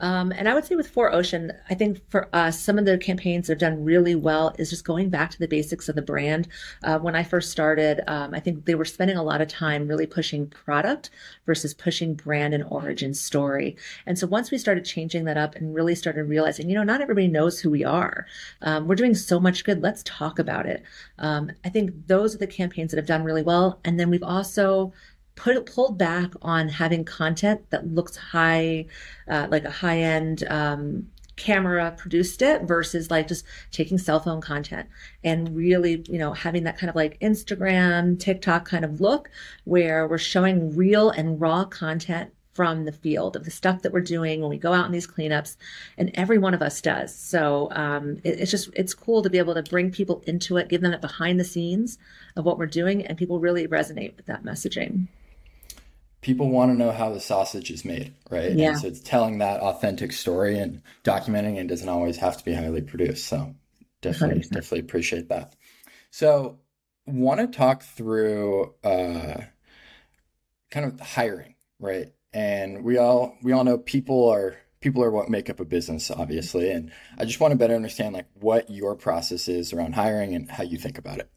Um, 0.00 0.32
and 0.32 0.48
I 0.48 0.54
would 0.54 0.64
say 0.64 0.74
with 0.74 0.92
4Ocean, 0.92 1.56
I 1.68 1.74
think 1.74 2.00
for 2.08 2.28
us, 2.34 2.58
some 2.58 2.78
of 2.78 2.84
the 2.84 2.98
campaigns 2.98 3.46
that 3.46 3.52
have 3.54 3.58
done 3.60 3.84
really 3.84 4.14
well 4.14 4.54
is 4.58 4.70
just 4.70 4.84
going 4.84 5.10
back 5.10 5.30
to 5.30 5.38
the 5.38 5.46
basics 5.46 5.88
of 5.88 5.94
the 5.94 6.02
brand. 6.02 6.48
Uh, 6.82 6.98
when 6.98 7.14
I 7.14 7.22
first 7.22 7.50
started, 7.50 8.00
um, 8.06 8.34
I 8.34 8.40
think 8.40 8.64
they 8.64 8.74
were 8.74 8.84
spending 8.84 9.16
a 9.16 9.22
lot 9.22 9.40
of 9.40 9.48
time 9.48 9.86
really 9.86 10.06
pushing 10.06 10.46
product 10.48 11.10
versus 11.46 11.74
pushing 11.74 12.14
brand 12.14 12.54
and 12.54 12.64
origin 12.64 13.14
story. 13.14 13.76
And 14.06 14.18
so 14.18 14.26
once 14.26 14.50
we 14.50 14.58
started 14.58 14.84
changing 14.84 15.24
that 15.24 15.36
up 15.36 15.54
and 15.54 15.74
really 15.74 15.94
started 15.94 16.24
realizing, 16.24 16.68
you 16.68 16.74
know, 16.74 16.82
not 16.82 17.00
everybody 17.00 17.28
knows 17.28 17.60
who 17.60 17.70
we 17.70 17.84
are. 17.84 18.26
Um, 18.62 18.88
we're 18.88 18.94
doing 18.94 19.14
so 19.14 19.38
much 19.38 19.64
good. 19.64 19.82
Let's 19.82 20.02
talk 20.04 20.38
about 20.38 20.66
it. 20.66 20.82
Um, 21.18 21.52
I 21.64 21.68
think 21.68 22.06
those 22.06 22.34
are 22.34 22.38
the 22.38 22.46
campaigns 22.46 22.90
that 22.90 22.96
have 22.96 23.06
done 23.06 23.24
really 23.24 23.42
well. 23.42 23.80
And 23.84 23.98
then 23.98 24.10
we've 24.10 24.22
also 24.22 24.92
put 25.40 25.64
pulled 25.64 25.96
back 25.96 26.32
on 26.42 26.68
having 26.68 27.02
content 27.02 27.62
that 27.70 27.86
looks 27.86 28.14
high, 28.14 28.84
uh, 29.26 29.46
like 29.50 29.64
a 29.64 29.70
high 29.70 29.98
end 29.98 30.44
um, 30.50 31.08
camera 31.36 31.94
produced 31.96 32.42
it 32.42 32.62
versus 32.64 33.10
like 33.10 33.26
just 33.26 33.46
taking 33.70 33.96
cell 33.96 34.20
phone 34.20 34.42
content 34.42 34.86
and 35.24 35.56
really, 35.56 36.04
you 36.08 36.18
know, 36.18 36.34
having 36.34 36.64
that 36.64 36.76
kind 36.76 36.90
of 36.90 36.96
like 36.96 37.18
Instagram, 37.20 38.20
TikTok 38.20 38.66
kind 38.66 38.84
of 38.84 39.00
look 39.00 39.30
where 39.64 40.06
we're 40.06 40.18
showing 40.18 40.76
real 40.76 41.08
and 41.08 41.40
raw 41.40 41.64
content 41.64 42.30
from 42.52 42.84
the 42.84 42.92
field 42.92 43.34
of 43.34 43.44
the 43.44 43.50
stuff 43.50 43.80
that 43.80 43.92
we're 43.94 44.00
doing 44.00 44.42
when 44.42 44.50
we 44.50 44.58
go 44.58 44.74
out 44.74 44.84
in 44.84 44.92
these 44.92 45.06
cleanups 45.06 45.56
and 45.96 46.10
every 46.14 46.36
one 46.36 46.52
of 46.52 46.60
us 46.60 46.82
does. 46.82 47.14
So 47.14 47.68
um, 47.70 48.18
it, 48.24 48.40
it's 48.40 48.50
just 48.50 48.68
it's 48.74 48.92
cool 48.92 49.22
to 49.22 49.30
be 49.30 49.38
able 49.38 49.54
to 49.54 49.62
bring 49.62 49.90
people 49.90 50.22
into 50.26 50.58
it 50.58 50.68
give 50.68 50.82
them 50.82 50.90
that 50.90 51.00
behind 51.00 51.40
the 51.40 51.44
scenes 51.44 51.96
of 52.36 52.44
what 52.44 52.58
we're 52.58 52.66
doing 52.66 53.06
and 53.06 53.16
people 53.16 53.40
really 53.40 53.66
resonate 53.66 54.14
with 54.18 54.26
that 54.26 54.44
messaging 54.44 55.06
people 56.20 56.50
want 56.50 56.70
to 56.70 56.76
know 56.76 56.92
how 56.92 57.12
the 57.12 57.20
sausage 57.20 57.70
is 57.70 57.84
made, 57.84 58.14
right? 58.30 58.52
Yeah. 58.52 58.70
And 58.70 58.78
so 58.78 58.88
it's 58.88 59.00
telling 59.00 59.38
that 59.38 59.60
authentic 59.60 60.12
story 60.12 60.58
and 60.58 60.82
documenting 61.04 61.56
it 61.56 61.66
doesn't 61.66 61.88
always 61.88 62.16
have 62.18 62.36
to 62.36 62.44
be 62.44 62.54
highly 62.54 62.82
produced. 62.82 63.26
So 63.26 63.54
definitely, 64.02 64.42
100%. 64.42 64.50
definitely 64.50 64.80
appreciate 64.80 65.28
that. 65.28 65.54
So 66.10 66.58
want 67.06 67.40
to 67.40 67.46
talk 67.46 67.82
through 67.82 68.74
uh, 68.84 69.42
kind 70.70 70.86
of 70.86 71.00
hiring, 71.00 71.54
right? 71.78 72.12
And 72.32 72.84
we 72.84 72.98
all 72.98 73.36
we 73.42 73.52
all 73.52 73.64
know 73.64 73.78
people 73.78 74.28
are 74.28 74.56
people 74.80 75.02
are 75.02 75.10
what 75.10 75.28
make 75.28 75.50
up 75.50 75.60
a 75.60 75.64
business, 75.64 76.10
obviously. 76.10 76.70
And 76.70 76.90
I 77.18 77.24
just 77.24 77.40
want 77.40 77.52
to 77.52 77.58
better 77.58 77.74
understand 77.74 78.14
like 78.14 78.26
what 78.34 78.70
your 78.70 78.94
process 78.94 79.48
is 79.48 79.72
around 79.72 79.94
hiring 79.94 80.34
and 80.34 80.50
how 80.50 80.64
you 80.64 80.78
think 80.78 80.98
about 80.98 81.18
it. 81.18 81.30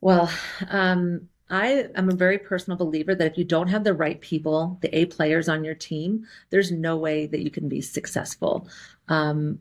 Well, 0.00 0.30
um, 0.68 1.28
I 1.50 1.88
am 1.96 2.08
a 2.08 2.14
very 2.14 2.38
personal 2.38 2.76
believer 2.76 3.14
that 3.14 3.26
if 3.26 3.36
you 3.36 3.44
don't 3.44 3.68
have 3.68 3.84
the 3.84 3.94
right 3.94 4.20
people, 4.20 4.78
the 4.82 4.96
A 4.96 5.06
players 5.06 5.48
on 5.48 5.64
your 5.64 5.74
team, 5.74 6.26
there's 6.50 6.70
no 6.70 6.96
way 6.96 7.26
that 7.26 7.42
you 7.42 7.50
can 7.50 7.68
be 7.68 7.80
successful. 7.80 8.68
Um, 9.08 9.58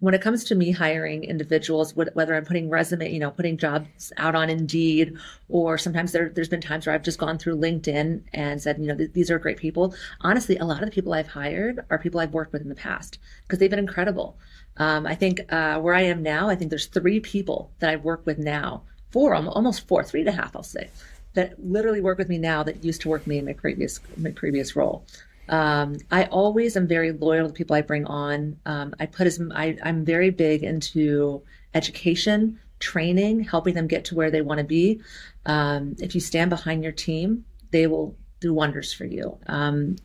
when 0.00 0.12
it 0.12 0.20
comes 0.20 0.44
to 0.44 0.54
me 0.54 0.70
hiring 0.70 1.24
individuals, 1.24 1.96
whether 1.96 2.34
I'm 2.34 2.44
putting 2.44 2.68
resume, 2.68 3.10
you 3.10 3.18
know, 3.18 3.30
putting 3.30 3.56
jobs 3.56 4.12
out 4.18 4.34
on 4.34 4.50
Indeed, 4.50 5.16
or 5.48 5.78
sometimes 5.78 6.12
there, 6.12 6.30
has 6.36 6.48
been 6.48 6.60
times 6.60 6.86
where 6.86 6.94
I've 6.94 7.02
just 7.02 7.18
gone 7.18 7.38
through 7.38 7.56
LinkedIn 7.56 8.22
and 8.34 8.60
said, 8.60 8.78
you 8.78 8.86
know, 8.86 8.96
th- 8.96 9.12
these 9.14 9.30
are 9.30 9.38
great 9.38 9.56
people. 9.56 9.94
Honestly, 10.20 10.58
a 10.58 10.64
lot 10.64 10.82
of 10.82 10.90
the 10.90 10.94
people 10.94 11.14
I've 11.14 11.28
hired 11.28 11.86
are 11.88 11.98
people 11.98 12.20
I've 12.20 12.34
worked 12.34 12.52
with 12.52 12.60
in 12.60 12.68
the 12.68 12.74
past 12.74 13.18
because 13.42 13.58
they've 13.58 13.70
been 13.70 13.78
incredible. 13.78 14.36
Um, 14.76 15.06
I 15.06 15.14
think 15.14 15.50
uh, 15.50 15.80
where 15.80 15.94
I 15.94 16.02
am 16.02 16.22
now, 16.22 16.50
I 16.50 16.56
think 16.56 16.68
there's 16.68 16.86
three 16.86 17.20
people 17.20 17.72
that 17.78 17.88
I've 17.88 18.04
worked 18.04 18.26
with 18.26 18.38
now, 18.38 18.82
four, 19.10 19.34
almost 19.34 19.88
four, 19.88 20.04
three 20.04 20.20
and 20.20 20.28
a 20.28 20.32
half, 20.32 20.54
I'll 20.54 20.62
say, 20.64 20.90
that 21.34 21.62
literally 21.64 22.00
work 22.00 22.18
with 22.18 22.28
me 22.28 22.38
now 22.38 22.62
that 22.62 22.84
used 22.84 23.02
to 23.02 23.08
work 23.08 23.22
with 23.22 23.26
me 23.26 23.38
in 23.38 23.44
my 23.44 23.52
previous 23.52 24.00
my 24.16 24.30
previous 24.30 24.74
role. 24.74 25.04
Um, 25.48 25.96
I 26.10 26.24
always 26.24 26.76
am 26.76 26.86
very 26.86 27.12
loyal 27.12 27.46
to 27.46 27.48
the 27.48 27.56
people 27.56 27.76
I 27.76 27.82
bring 27.82 28.06
on. 28.06 28.58
Um, 28.64 28.94
I 28.98 29.06
put 29.06 29.26
as 29.26 29.40
I, 29.54 29.76
I'm 29.82 30.04
very 30.04 30.30
big 30.30 30.62
into 30.62 31.42
education, 31.74 32.58
training, 32.78 33.44
helping 33.44 33.74
them 33.74 33.86
get 33.86 34.06
to 34.06 34.14
where 34.14 34.30
they 34.30 34.40
want 34.40 34.58
to 34.58 34.64
be. 34.64 35.02
Um, 35.44 35.96
if 35.98 36.14
you 36.14 36.20
stand 36.20 36.50
behind 36.50 36.82
your 36.82 36.92
team, 36.92 37.44
they 37.72 37.86
will 37.86 38.16
do 38.40 38.54
wonders 38.54 38.92
for 38.92 39.04
you. 39.04 39.38
Um, 39.46 39.96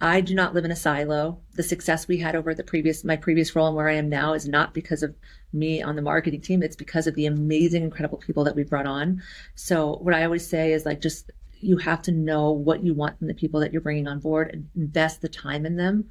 I 0.00 0.20
do 0.20 0.34
not 0.34 0.52
live 0.52 0.66
in 0.66 0.70
a 0.70 0.76
silo. 0.76 1.40
The 1.54 1.62
success 1.62 2.06
we 2.06 2.18
had 2.18 2.36
over 2.36 2.52
the 2.52 2.64
previous 2.64 3.04
my 3.04 3.16
previous 3.16 3.56
role 3.56 3.68
and 3.68 3.76
where 3.76 3.88
I 3.88 3.94
am 3.94 4.08
now 4.08 4.34
is 4.34 4.46
not 4.46 4.74
because 4.74 5.02
of 5.02 5.14
me 5.54 5.82
on 5.82 5.96
the 5.96 6.02
marketing 6.02 6.40
team. 6.40 6.62
It's 6.62 6.76
because 6.76 7.06
of 7.06 7.14
the 7.14 7.26
amazing, 7.26 7.82
incredible 7.82 8.18
people 8.18 8.44
that 8.44 8.56
we 8.56 8.64
brought 8.64 8.86
on. 8.86 9.22
So 9.54 9.96
what 10.02 10.14
I 10.14 10.24
always 10.24 10.46
say 10.46 10.72
is 10.72 10.84
like 10.84 11.00
just 11.00 11.30
you 11.60 11.78
have 11.78 12.02
to 12.02 12.12
know 12.12 12.50
what 12.50 12.84
you 12.84 12.92
want 12.92 13.18
from 13.18 13.28
the 13.28 13.34
people 13.34 13.60
that 13.60 13.72
you're 13.72 13.80
bringing 13.80 14.06
on 14.06 14.20
board 14.20 14.50
and 14.52 14.68
invest 14.76 15.22
the 15.22 15.28
time 15.28 15.64
in 15.64 15.76
them 15.76 16.10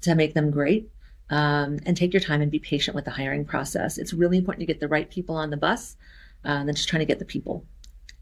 to 0.00 0.14
make 0.14 0.34
them 0.34 0.50
great. 0.50 0.90
Um, 1.30 1.78
and 1.84 1.94
take 1.94 2.14
your 2.14 2.22
time 2.22 2.40
and 2.40 2.50
be 2.50 2.58
patient 2.58 2.94
with 2.94 3.04
the 3.04 3.10
hiring 3.10 3.44
process. 3.44 3.98
It's 3.98 4.14
really 4.14 4.38
important 4.38 4.60
to 4.60 4.66
get 4.66 4.80
the 4.80 4.88
right 4.88 5.10
people 5.10 5.36
on 5.36 5.50
the 5.50 5.58
bus 5.58 5.94
uh, 6.42 6.64
than 6.64 6.74
just 6.74 6.88
trying 6.88 7.00
to 7.00 7.04
get 7.04 7.18
the 7.18 7.26
people. 7.26 7.66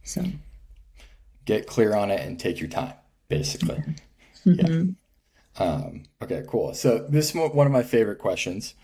So 0.03 0.25
get 1.45 1.69
clear 1.69 1.95
on 1.95 2.11
it 2.11 2.21
and 2.21 2.37
take 2.39 2.59
your 2.59 2.69
time, 2.69 2.95
basically. 3.29 3.77
Mm-hmm. 3.77 3.93
Yeah. 4.47 4.83
Um, 5.59 6.05
okay, 6.23 6.45
cool. 6.47 6.75
So 6.75 7.05
this 7.09 7.31
is 7.31 7.35
one 7.35 7.67
of 7.67 7.73
my 7.73 7.83
favorite 7.83 8.19
questions. 8.19 8.75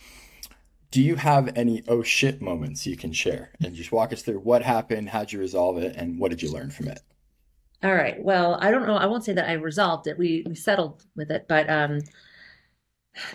Do 0.92 1.02
you 1.02 1.16
have 1.16 1.56
any 1.56 1.82
oh 1.88 2.02
shit 2.02 2.42
moments 2.42 2.86
you 2.86 2.98
can 2.98 3.14
share 3.14 3.52
and 3.64 3.74
just 3.74 3.92
walk 3.92 4.12
us 4.12 4.20
through 4.20 4.40
what 4.40 4.62
happened, 4.62 5.08
how'd 5.08 5.32
you 5.32 5.38
resolve 5.38 5.78
it, 5.78 5.96
and 5.96 6.18
what 6.18 6.30
did 6.30 6.42
you 6.42 6.52
learn 6.52 6.70
from 6.70 6.88
it? 6.88 7.00
All 7.82 7.94
right. 7.94 8.22
Well, 8.22 8.58
I 8.60 8.70
don't 8.70 8.86
know. 8.86 8.96
I 8.96 9.06
won't 9.06 9.24
say 9.24 9.32
that 9.32 9.48
I 9.48 9.54
resolved 9.54 10.06
it. 10.06 10.18
We 10.18 10.44
we 10.46 10.54
settled 10.54 11.02
with 11.16 11.30
it, 11.30 11.46
but 11.48 11.70
um, 11.70 12.00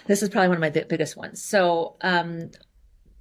this 0.05 0.21
is 0.21 0.29
probably 0.29 0.49
one 0.49 0.57
of 0.57 0.61
my 0.61 0.69
biggest 0.69 1.17
ones. 1.17 1.43
So 1.43 1.97
um, 2.01 2.51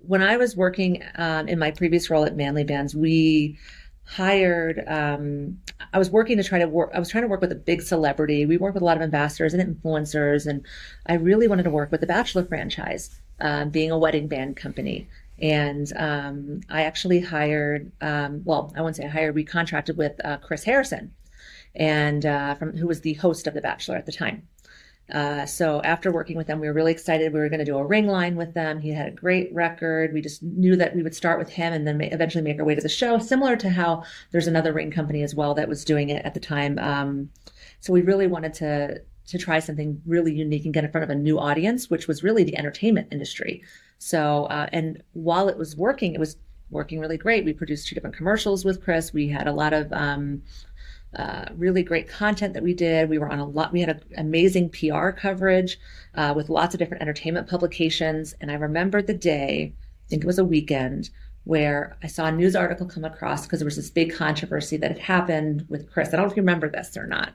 when 0.00 0.22
I 0.22 0.36
was 0.36 0.54
working 0.54 1.02
um, 1.14 1.48
in 1.48 1.58
my 1.58 1.70
previous 1.70 2.10
role 2.10 2.26
at 2.26 2.36
Manly 2.36 2.64
Bands, 2.64 2.94
we 2.94 3.58
hired 4.06 4.84
um, 4.86 5.58
i 5.92 5.98
was 5.98 6.10
working 6.10 6.36
to 6.36 6.44
try 6.44 6.60
to 6.60 6.68
work 6.68 6.90
i 6.94 6.98
was 6.98 7.08
trying 7.08 7.24
to 7.24 7.28
work 7.28 7.40
with 7.40 7.50
a 7.50 7.56
big 7.56 7.82
celebrity 7.82 8.46
we 8.46 8.56
work 8.56 8.72
with 8.72 8.82
a 8.82 8.86
lot 8.86 8.96
of 8.96 9.02
ambassadors 9.02 9.52
and 9.52 9.82
influencers 9.82 10.46
and 10.46 10.64
i 11.06 11.14
really 11.14 11.48
wanted 11.48 11.64
to 11.64 11.70
work 11.70 11.90
with 11.90 12.00
the 12.00 12.06
bachelor 12.06 12.44
franchise 12.44 13.20
uh, 13.40 13.64
being 13.66 13.90
a 13.90 13.98
wedding 13.98 14.28
band 14.28 14.56
company 14.56 15.08
and 15.40 15.92
um, 15.96 16.60
i 16.70 16.82
actually 16.82 17.20
hired 17.20 17.92
um, 18.00 18.42
well 18.44 18.72
i 18.76 18.80
won't 18.80 18.96
say 18.96 19.04
i 19.04 19.08
hired 19.08 19.34
we 19.34 19.44
contracted 19.44 19.96
with 19.96 20.12
uh, 20.24 20.36
chris 20.38 20.64
harrison 20.64 21.12
and 21.74 22.24
uh, 22.24 22.54
from 22.54 22.76
who 22.76 22.86
was 22.86 23.02
the 23.02 23.14
host 23.14 23.46
of 23.46 23.54
the 23.54 23.60
bachelor 23.60 23.96
at 23.96 24.06
the 24.06 24.12
time 24.12 24.46
uh, 25.12 25.46
so 25.46 25.80
after 25.82 26.10
working 26.10 26.36
with 26.36 26.48
them, 26.48 26.58
we 26.58 26.66
were 26.66 26.72
really 26.72 26.90
excited. 26.90 27.32
We 27.32 27.38
were 27.38 27.48
going 27.48 27.60
to 27.60 27.64
do 27.64 27.78
a 27.78 27.86
ring 27.86 28.08
line 28.08 28.34
with 28.34 28.54
them. 28.54 28.80
He 28.80 28.90
had 28.90 29.06
a 29.06 29.12
great 29.12 29.54
record. 29.54 30.12
We 30.12 30.20
just 30.20 30.42
knew 30.42 30.74
that 30.76 30.96
we 30.96 31.02
would 31.02 31.14
start 31.14 31.38
with 31.38 31.48
him 31.48 31.72
and 31.72 31.86
then 31.86 32.00
eventually 32.00 32.42
make 32.42 32.58
our 32.58 32.64
way 32.64 32.74
to 32.74 32.80
the 32.80 32.88
show, 32.88 33.18
similar 33.18 33.56
to 33.56 33.70
how 33.70 34.02
there's 34.32 34.48
another 34.48 34.72
ring 34.72 34.90
company 34.90 35.22
as 35.22 35.34
well 35.34 35.54
that 35.54 35.68
was 35.68 35.84
doing 35.84 36.10
it 36.10 36.24
at 36.24 36.34
the 36.34 36.40
time. 36.40 36.78
Um, 36.80 37.30
so 37.80 37.92
we 37.92 38.02
really 38.02 38.26
wanted 38.26 38.54
to 38.54 39.00
to 39.26 39.38
try 39.38 39.58
something 39.58 40.00
really 40.06 40.34
unique 40.34 40.64
and 40.64 40.74
get 40.74 40.84
in 40.84 40.90
front 40.90 41.04
of 41.04 41.10
a 41.10 41.14
new 41.14 41.38
audience, 41.38 41.90
which 41.90 42.06
was 42.06 42.22
really 42.22 42.44
the 42.44 42.56
entertainment 42.56 43.08
industry. 43.10 43.62
So 43.98 44.44
uh, 44.46 44.68
and 44.72 45.02
while 45.12 45.48
it 45.48 45.56
was 45.56 45.76
working, 45.76 46.14
it 46.14 46.20
was 46.20 46.36
working 46.70 47.00
really 47.00 47.16
great. 47.16 47.44
We 47.44 47.52
produced 47.52 47.88
two 47.88 47.94
different 47.94 48.16
commercials 48.16 48.64
with 48.64 48.82
Chris. 48.82 49.12
We 49.12 49.28
had 49.28 49.46
a 49.46 49.52
lot 49.52 49.72
of 49.72 49.92
um, 49.92 50.42
uh, 51.16 51.46
really 51.56 51.82
great 51.82 52.08
content 52.08 52.54
that 52.54 52.62
we 52.62 52.74
did. 52.74 53.08
We 53.08 53.18
were 53.18 53.30
on 53.30 53.38
a 53.38 53.46
lot, 53.46 53.72
we 53.72 53.80
had 53.80 53.88
an 53.88 54.02
amazing 54.18 54.70
PR 54.70 55.10
coverage 55.10 55.78
uh, 56.14 56.32
with 56.36 56.48
lots 56.48 56.74
of 56.74 56.78
different 56.78 57.02
entertainment 57.02 57.48
publications. 57.48 58.34
And 58.40 58.50
I 58.50 58.54
remember 58.54 59.00
the 59.00 59.14
day, 59.14 59.72
I 59.74 60.08
think 60.08 60.22
it 60.22 60.26
was 60.26 60.38
a 60.38 60.44
weekend, 60.44 61.10
where 61.44 61.96
I 62.02 62.08
saw 62.08 62.26
a 62.26 62.32
news 62.32 62.56
article 62.56 62.86
come 62.86 63.04
across 63.04 63.46
because 63.46 63.60
there 63.60 63.66
was 63.66 63.76
this 63.76 63.88
big 63.88 64.12
controversy 64.12 64.76
that 64.78 64.90
had 64.90 64.98
happened 64.98 65.64
with 65.68 65.90
Chris. 65.90 66.08
I 66.08 66.16
don't 66.16 66.26
know 66.26 66.30
if 66.30 66.36
you 66.36 66.42
remember 66.42 66.68
this 66.68 66.96
or 66.96 67.06
not. 67.06 67.32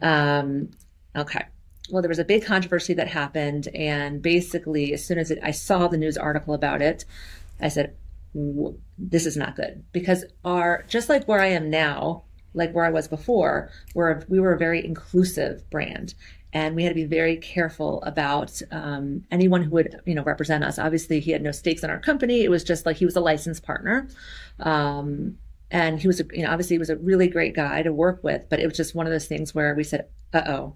Um, 0.00 0.70
okay. 1.16 1.44
Well, 1.90 2.02
there 2.02 2.08
was 2.08 2.18
a 2.18 2.24
big 2.24 2.44
controversy 2.44 2.94
that 2.94 3.08
happened. 3.08 3.68
And 3.74 4.22
basically, 4.22 4.92
as 4.92 5.04
soon 5.04 5.18
as 5.18 5.30
it, 5.30 5.38
I 5.42 5.50
saw 5.50 5.88
the 5.88 5.98
news 5.98 6.16
article 6.16 6.54
about 6.54 6.82
it, 6.82 7.04
I 7.60 7.68
said, 7.68 7.96
this 8.32 9.26
is 9.26 9.36
not 9.36 9.56
good 9.56 9.84
because 9.92 10.24
our, 10.44 10.84
just 10.88 11.08
like 11.08 11.26
where 11.26 11.40
I 11.40 11.46
am 11.46 11.68
now, 11.68 12.24
like 12.54 12.72
where 12.72 12.84
I 12.84 12.90
was 12.90 13.08
before, 13.08 13.70
where 13.92 14.24
we 14.28 14.40
were 14.40 14.52
a 14.52 14.58
very 14.58 14.84
inclusive 14.84 15.68
brand, 15.70 16.14
and 16.52 16.74
we 16.74 16.82
had 16.82 16.90
to 16.90 16.94
be 16.94 17.04
very 17.04 17.36
careful 17.36 18.02
about 18.02 18.60
um, 18.72 19.24
anyone 19.30 19.62
who 19.62 19.70
would 19.70 20.00
you 20.04 20.14
know 20.14 20.22
represent 20.22 20.64
us. 20.64 20.78
Obviously, 20.78 21.20
he 21.20 21.30
had 21.30 21.42
no 21.42 21.52
stakes 21.52 21.82
in 21.82 21.90
our 21.90 22.00
company. 22.00 22.42
It 22.42 22.50
was 22.50 22.64
just 22.64 22.86
like 22.86 22.96
he 22.96 23.04
was 23.04 23.16
a 23.16 23.20
licensed 23.20 23.62
partner. 23.62 24.08
Um, 24.58 25.38
and 25.72 26.00
he 26.00 26.08
was, 26.08 26.18
a, 26.20 26.24
you 26.32 26.42
know, 26.42 26.50
obviously 26.50 26.74
he 26.74 26.78
was 26.78 26.90
a 26.90 26.96
really 26.96 27.28
great 27.28 27.54
guy 27.54 27.82
to 27.82 27.92
work 27.92 28.24
with, 28.24 28.48
but 28.50 28.58
it 28.58 28.66
was 28.66 28.76
just 28.76 28.92
one 28.92 29.06
of 29.06 29.12
those 29.12 29.26
things 29.26 29.54
where 29.54 29.72
we 29.76 29.84
said, 29.84 30.08
"Uh 30.32 30.42
oh, 30.46 30.74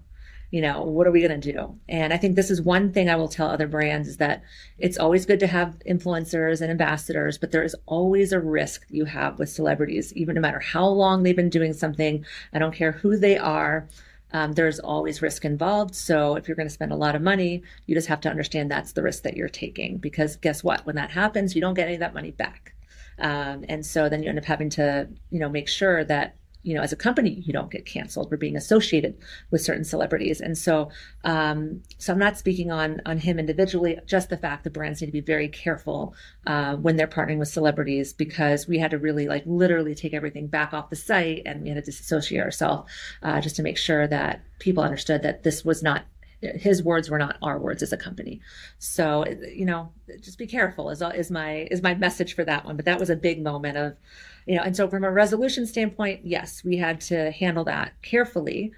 you 0.55 0.61
know, 0.61 0.83
what 0.83 1.05
are 1.05 1.11
we 1.11 1.19
going 1.19 1.41
to 1.41 1.51
do? 1.51 1.77
And 1.89 2.13
I 2.13 2.17
think 2.17 2.37
this 2.37 2.49
is 2.49 2.61
one 2.61 2.93
thing 2.93 3.09
I 3.09 3.17
will 3.17 3.27
tell 3.27 3.49
other 3.49 3.67
brands 3.67 4.07
is 4.07 4.15
that 4.17 4.41
it's 4.77 4.97
always 4.97 5.25
good 5.25 5.41
to 5.41 5.47
have 5.47 5.75
influencers 5.85 6.61
and 6.61 6.71
ambassadors, 6.71 7.37
but 7.37 7.51
there 7.51 7.65
is 7.65 7.75
always 7.87 8.31
a 8.31 8.39
risk 8.39 8.85
you 8.89 9.03
have 9.03 9.37
with 9.37 9.49
celebrities, 9.49 10.13
even 10.13 10.33
no 10.35 10.39
matter 10.39 10.61
how 10.61 10.87
long 10.87 11.23
they've 11.23 11.35
been 11.35 11.49
doing 11.49 11.73
something. 11.73 12.25
I 12.53 12.59
don't 12.59 12.73
care 12.73 12.93
who 12.93 13.17
they 13.17 13.37
are. 13.37 13.89
Um, 14.31 14.53
there's 14.53 14.79
always 14.79 15.21
risk 15.21 15.43
involved. 15.43 15.93
So 15.93 16.37
if 16.37 16.47
you're 16.47 16.55
going 16.55 16.69
to 16.69 16.73
spend 16.73 16.93
a 16.93 16.95
lot 16.95 17.15
of 17.15 17.21
money, 17.21 17.61
you 17.85 17.93
just 17.93 18.07
have 18.07 18.21
to 18.21 18.29
understand 18.29 18.71
that's 18.71 18.93
the 18.93 19.03
risk 19.03 19.23
that 19.23 19.35
you're 19.35 19.49
taking. 19.49 19.97
Because 19.97 20.37
guess 20.37 20.63
what? 20.63 20.85
When 20.85 20.95
that 20.95 21.11
happens, 21.11 21.53
you 21.53 21.59
don't 21.59 21.73
get 21.73 21.87
any 21.87 21.95
of 21.95 21.99
that 21.99 22.13
money 22.13 22.31
back. 22.31 22.75
Um, 23.19 23.65
and 23.67 23.85
so 23.85 24.07
then 24.07 24.23
you 24.23 24.29
end 24.29 24.39
up 24.39 24.45
having 24.45 24.69
to, 24.69 25.09
you 25.31 25.39
know, 25.41 25.49
make 25.49 25.67
sure 25.67 26.05
that 26.05 26.37
you 26.65 26.73
know, 26.73 26.81
as 26.81 26.91
a 26.91 26.95
company, 26.95 27.43
you 27.45 27.53
don't 27.53 27.69
get 27.69 27.85
canceled 27.85 28.27
for 28.27 28.37
being 28.37 28.57
associated 28.57 29.15
with 29.51 29.61
certain 29.61 29.83
celebrities. 29.83 30.41
And 30.41 30.57
so, 30.57 30.89
um, 31.23 31.83
so 31.99 32.11
I'm 32.11 32.19
not 32.19 32.39
speaking 32.39 32.71
on 32.71 33.01
on 33.05 33.19
him 33.19 33.37
individually. 33.37 33.99
Just 34.07 34.29
the 34.29 34.37
fact 34.37 34.63
that 34.63 34.73
brands 34.73 34.99
need 34.99 35.07
to 35.07 35.11
be 35.11 35.21
very 35.21 35.47
careful 35.47 36.15
uh, 36.47 36.75
when 36.75 36.95
they're 36.95 37.07
partnering 37.07 37.37
with 37.37 37.49
celebrities 37.49 38.13
because 38.13 38.67
we 38.67 38.79
had 38.79 38.91
to 38.91 38.97
really 38.97 39.27
like 39.27 39.43
literally 39.45 39.93
take 39.93 40.15
everything 40.15 40.47
back 40.47 40.73
off 40.73 40.89
the 40.89 40.95
site 40.95 41.43
and 41.45 41.61
we 41.61 41.69
had 41.69 41.75
to 41.75 41.81
disassociate 41.81 42.41
ourselves 42.41 42.91
uh, 43.21 43.39
just 43.39 43.55
to 43.57 43.63
make 43.63 43.77
sure 43.77 44.07
that 44.07 44.41
people 44.57 44.83
understood 44.83 45.21
that 45.21 45.43
this 45.43 45.63
was 45.63 45.83
not 45.83 46.05
his 46.41 46.83
words 46.83 47.09
were 47.09 47.17
not 47.17 47.37
our 47.41 47.59
words 47.59 47.83
as 47.83 47.93
a 47.93 47.97
company. 47.97 48.41
So, 48.79 49.25
you 49.53 49.65
know, 49.65 49.91
just 50.21 50.37
be 50.37 50.47
careful 50.47 50.89
is, 50.89 51.01
is 51.01 51.31
my, 51.31 51.67
is 51.71 51.81
my 51.81 51.95
message 51.95 52.35
for 52.35 52.45
that 52.45 52.65
one. 52.65 52.75
But 52.75 52.85
that 52.85 52.99
was 52.99 53.09
a 53.09 53.15
big 53.15 53.41
moment 53.43 53.77
of, 53.77 53.97
you 54.45 54.55
know, 54.55 54.63
and 54.63 54.75
so 54.75 54.87
from 54.87 55.03
a 55.03 55.11
resolution 55.11 55.65
standpoint, 55.65 56.21
yes, 56.23 56.63
we 56.63 56.77
had 56.77 57.01
to 57.01 57.31
handle 57.31 57.63
that 57.65 57.93
carefully, 58.01 58.71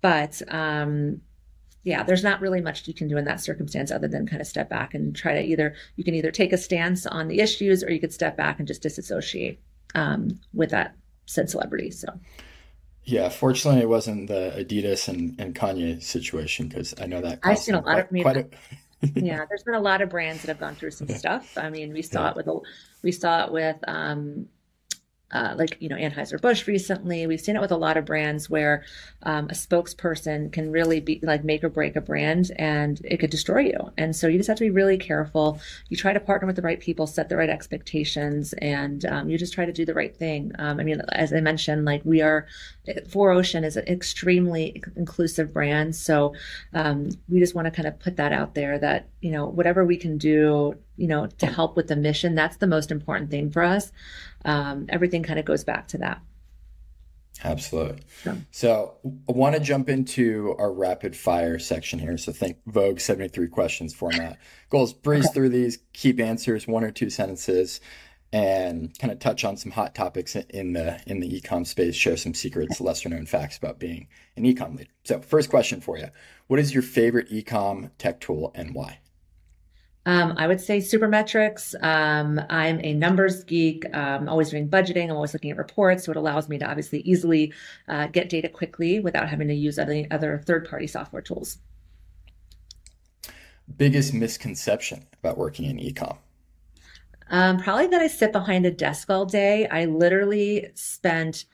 but, 0.00 0.40
um, 0.48 1.20
yeah, 1.82 2.02
there's 2.02 2.22
not 2.22 2.40
really 2.40 2.60
much 2.60 2.86
you 2.86 2.94
can 2.94 3.08
do 3.08 3.16
in 3.16 3.24
that 3.24 3.40
circumstance 3.40 3.90
other 3.90 4.08
than 4.08 4.26
kind 4.26 4.42
of 4.42 4.46
step 4.46 4.68
back 4.68 4.92
and 4.92 5.16
try 5.16 5.32
to 5.32 5.40
either 5.40 5.74
you 5.96 6.04
can 6.04 6.14
either 6.14 6.30
take 6.30 6.52
a 6.52 6.58
stance 6.58 7.06
on 7.06 7.28
the 7.28 7.40
issues 7.40 7.82
or 7.82 7.90
you 7.90 8.00
could 8.00 8.12
step 8.12 8.36
back 8.36 8.58
and 8.58 8.68
just 8.68 8.82
disassociate 8.82 9.60
um, 9.94 10.38
with 10.52 10.70
that 10.70 10.94
said 11.24 11.48
celebrity. 11.48 11.90
So 11.90 12.08
yeah, 13.04 13.28
fortunately, 13.28 13.80
it 13.80 13.88
wasn't 13.88 14.28
the 14.28 14.54
Adidas 14.56 15.08
and, 15.08 15.38
and 15.40 15.54
Kanye 15.54 16.02
situation 16.02 16.68
because 16.68 16.94
I 17.00 17.06
know 17.06 17.20
that 17.20 17.40
I've 17.42 17.58
seen 17.58 17.74
a 17.74 17.78
lot 17.78 17.84
quite, 17.84 18.04
of 18.04 18.12
me. 18.12 18.22
A... 18.22 18.46
yeah, 19.20 19.44
there's 19.48 19.62
been 19.62 19.74
a 19.74 19.80
lot 19.80 20.02
of 20.02 20.10
brands 20.10 20.42
that 20.42 20.48
have 20.48 20.60
gone 20.60 20.74
through 20.74 20.92
some 20.92 21.08
stuff. 21.08 21.56
I 21.56 21.70
mean, 21.70 21.92
we 21.92 22.02
saw 22.02 22.24
yeah. 22.24 22.30
it 22.30 22.36
with 22.36 22.46
a, 22.48 22.58
we 23.02 23.12
saw 23.12 23.46
it 23.46 23.52
with 23.52 23.76
um, 23.88 24.48
uh, 25.32 25.54
like 25.56 25.76
you 25.80 25.88
know 25.88 25.96
Anheuser-Busch 25.96 26.66
recently. 26.66 27.26
We've 27.26 27.40
seen 27.40 27.56
it 27.56 27.60
with 27.60 27.72
a 27.72 27.76
lot 27.76 27.96
of 27.96 28.04
brands 28.04 28.50
where 28.50 28.84
um, 29.22 29.46
a 29.46 29.54
spokesperson 29.54 30.52
can 30.52 30.72
really 30.72 31.00
be 31.00 31.20
like 31.22 31.44
make 31.44 31.62
or 31.62 31.68
break 31.68 31.96
a 31.96 32.00
brand, 32.00 32.50
and 32.56 33.00
it 33.04 33.18
could 33.18 33.30
destroy 33.30 33.60
you. 33.60 33.92
And 33.96 34.14
so 34.14 34.26
you 34.26 34.38
just 34.38 34.48
have 34.48 34.58
to 34.58 34.64
be 34.64 34.70
really 34.70 34.98
careful. 34.98 35.60
You 35.88 35.96
try 35.96 36.12
to 36.12 36.20
partner 36.20 36.46
with 36.46 36.56
the 36.56 36.62
right 36.62 36.80
people, 36.80 37.06
set 37.06 37.28
the 37.28 37.36
right 37.36 37.50
expectations, 37.50 38.52
and 38.54 39.04
um, 39.06 39.28
you 39.28 39.38
just 39.38 39.54
try 39.54 39.64
to 39.64 39.72
do 39.72 39.84
the 39.84 39.94
right 39.94 40.16
thing. 40.16 40.52
Um, 40.58 40.80
I 40.80 40.84
mean, 40.84 41.00
as 41.12 41.32
I 41.32 41.40
mentioned, 41.40 41.84
like 41.84 42.02
we 42.04 42.22
are, 42.22 42.46
4Ocean 42.88 43.64
is 43.64 43.76
an 43.76 43.86
extremely 43.86 44.82
inclusive 44.96 45.52
brand, 45.52 45.94
so 45.94 46.34
um, 46.72 47.10
we 47.28 47.38
just 47.38 47.54
want 47.54 47.66
to 47.66 47.70
kind 47.70 47.86
of 47.86 47.98
put 47.98 48.16
that 48.16 48.32
out 48.32 48.54
there 48.54 48.78
that 48.78 49.08
you 49.20 49.30
know 49.30 49.46
whatever 49.46 49.84
we 49.84 49.96
can 49.96 50.18
do 50.18 50.74
you 51.00 51.08
know, 51.08 51.26
to 51.26 51.46
help 51.46 51.76
with 51.76 51.88
the 51.88 51.96
mission. 51.96 52.34
That's 52.34 52.58
the 52.58 52.66
most 52.66 52.90
important 52.90 53.30
thing 53.30 53.50
for 53.50 53.62
us. 53.62 53.90
Um, 54.44 54.86
everything 54.90 55.22
kind 55.22 55.38
of 55.38 55.46
goes 55.46 55.64
back 55.64 55.88
to 55.88 55.98
that. 55.98 56.20
Absolutely. 57.42 58.02
Yeah. 58.26 58.36
So 58.50 58.96
I 59.04 59.32
want 59.32 59.54
to 59.54 59.62
jump 59.62 59.88
into 59.88 60.54
our 60.58 60.70
rapid 60.70 61.16
fire 61.16 61.58
section 61.58 61.98
here. 61.98 62.18
So 62.18 62.32
think 62.32 62.58
Vogue 62.66 63.00
73 63.00 63.48
questions 63.48 63.94
format. 63.94 64.38
Goals 64.68 64.92
breeze 64.92 65.24
okay. 65.24 65.32
through 65.32 65.48
these, 65.48 65.78
keep 65.94 66.20
answers, 66.20 66.68
one 66.68 66.84
or 66.84 66.90
two 66.90 67.08
sentences, 67.08 67.80
and 68.30 68.96
kind 68.98 69.10
of 69.10 69.20
touch 69.20 69.42
on 69.42 69.56
some 69.56 69.72
hot 69.72 69.94
topics 69.94 70.36
in 70.36 70.74
the 70.74 71.00
in 71.06 71.20
the 71.20 71.40
ecom 71.40 71.66
space, 71.66 71.96
share 71.96 72.18
some 72.18 72.34
secrets, 72.34 72.78
lesser 72.78 73.08
known 73.08 73.24
facts 73.24 73.56
about 73.56 73.78
being 73.78 74.06
an 74.36 74.44
ecom 74.44 74.76
leader. 74.76 74.90
So 75.04 75.20
first 75.20 75.48
question 75.48 75.80
for 75.80 75.96
you. 75.96 76.08
What 76.46 76.60
is 76.60 76.74
your 76.74 76.82
favorite 76.82 77.30
ecom 77.30 77.90
tech 77.96 78.20
tool 78.20 78.52
and 78.54 78.74
why? 78.74 78.98
Um, 80.06 80.34
I 80.38 80.46
would 80.46 80.60
say 80.60 80.78
Supermetrics. 80.78 81.74
Um, 81.84 82.40
I'm 82.48 82.80
a 82.82 82.94
numbers 82.94 83.44
geek. 83.44 83.84
I'm 83.94 84.28
always 84.28 84.50
doing 84.50 84.68
budgeting. 84.68 85.10
I'm 85.10 85.16
always 85.16 85.34
looking 85.34 85.50
at 85.50 85.58
reports, 85.58 86.04
so 86.04 86.10
it 86.10 86.16
allows 86.16 86.48
me 86.48 86.58
to 86.58 86.68
obviously 86.68 87.00
easily 87.00 87.52
uh, 87.86 88.06
get 88.06 88.30
data 88.30 88.48
quickly 88.48 89.00
without 89.00 89.28
having 89.28 89.48
to 89.48 89.54
use 89.54 89.78
any 89.78 90.10
other 90.10 90.42
third-party 90.46 90.86
software 90.86 91.22
tools. 91.22 91.58
Biggest 93.76 94.14
misconception 94.14 95.06
about 95.22 95.36
working 95.36 95.66
in 95.66 95.76
ecom? 95.76 96.16
Um, 97.28 97.58
probably 97.58 97.86
that 97.88 98.00
I 98.00 98.08
sit 98.08 98.32
behind 98.32 98.66
a 98.66 98.70
desk 98.70 99.10
all 99.10 99.26
day. 99.26 99.68
I 99.68 99.84
literally 99.84 100.70
spent 100.74 101.44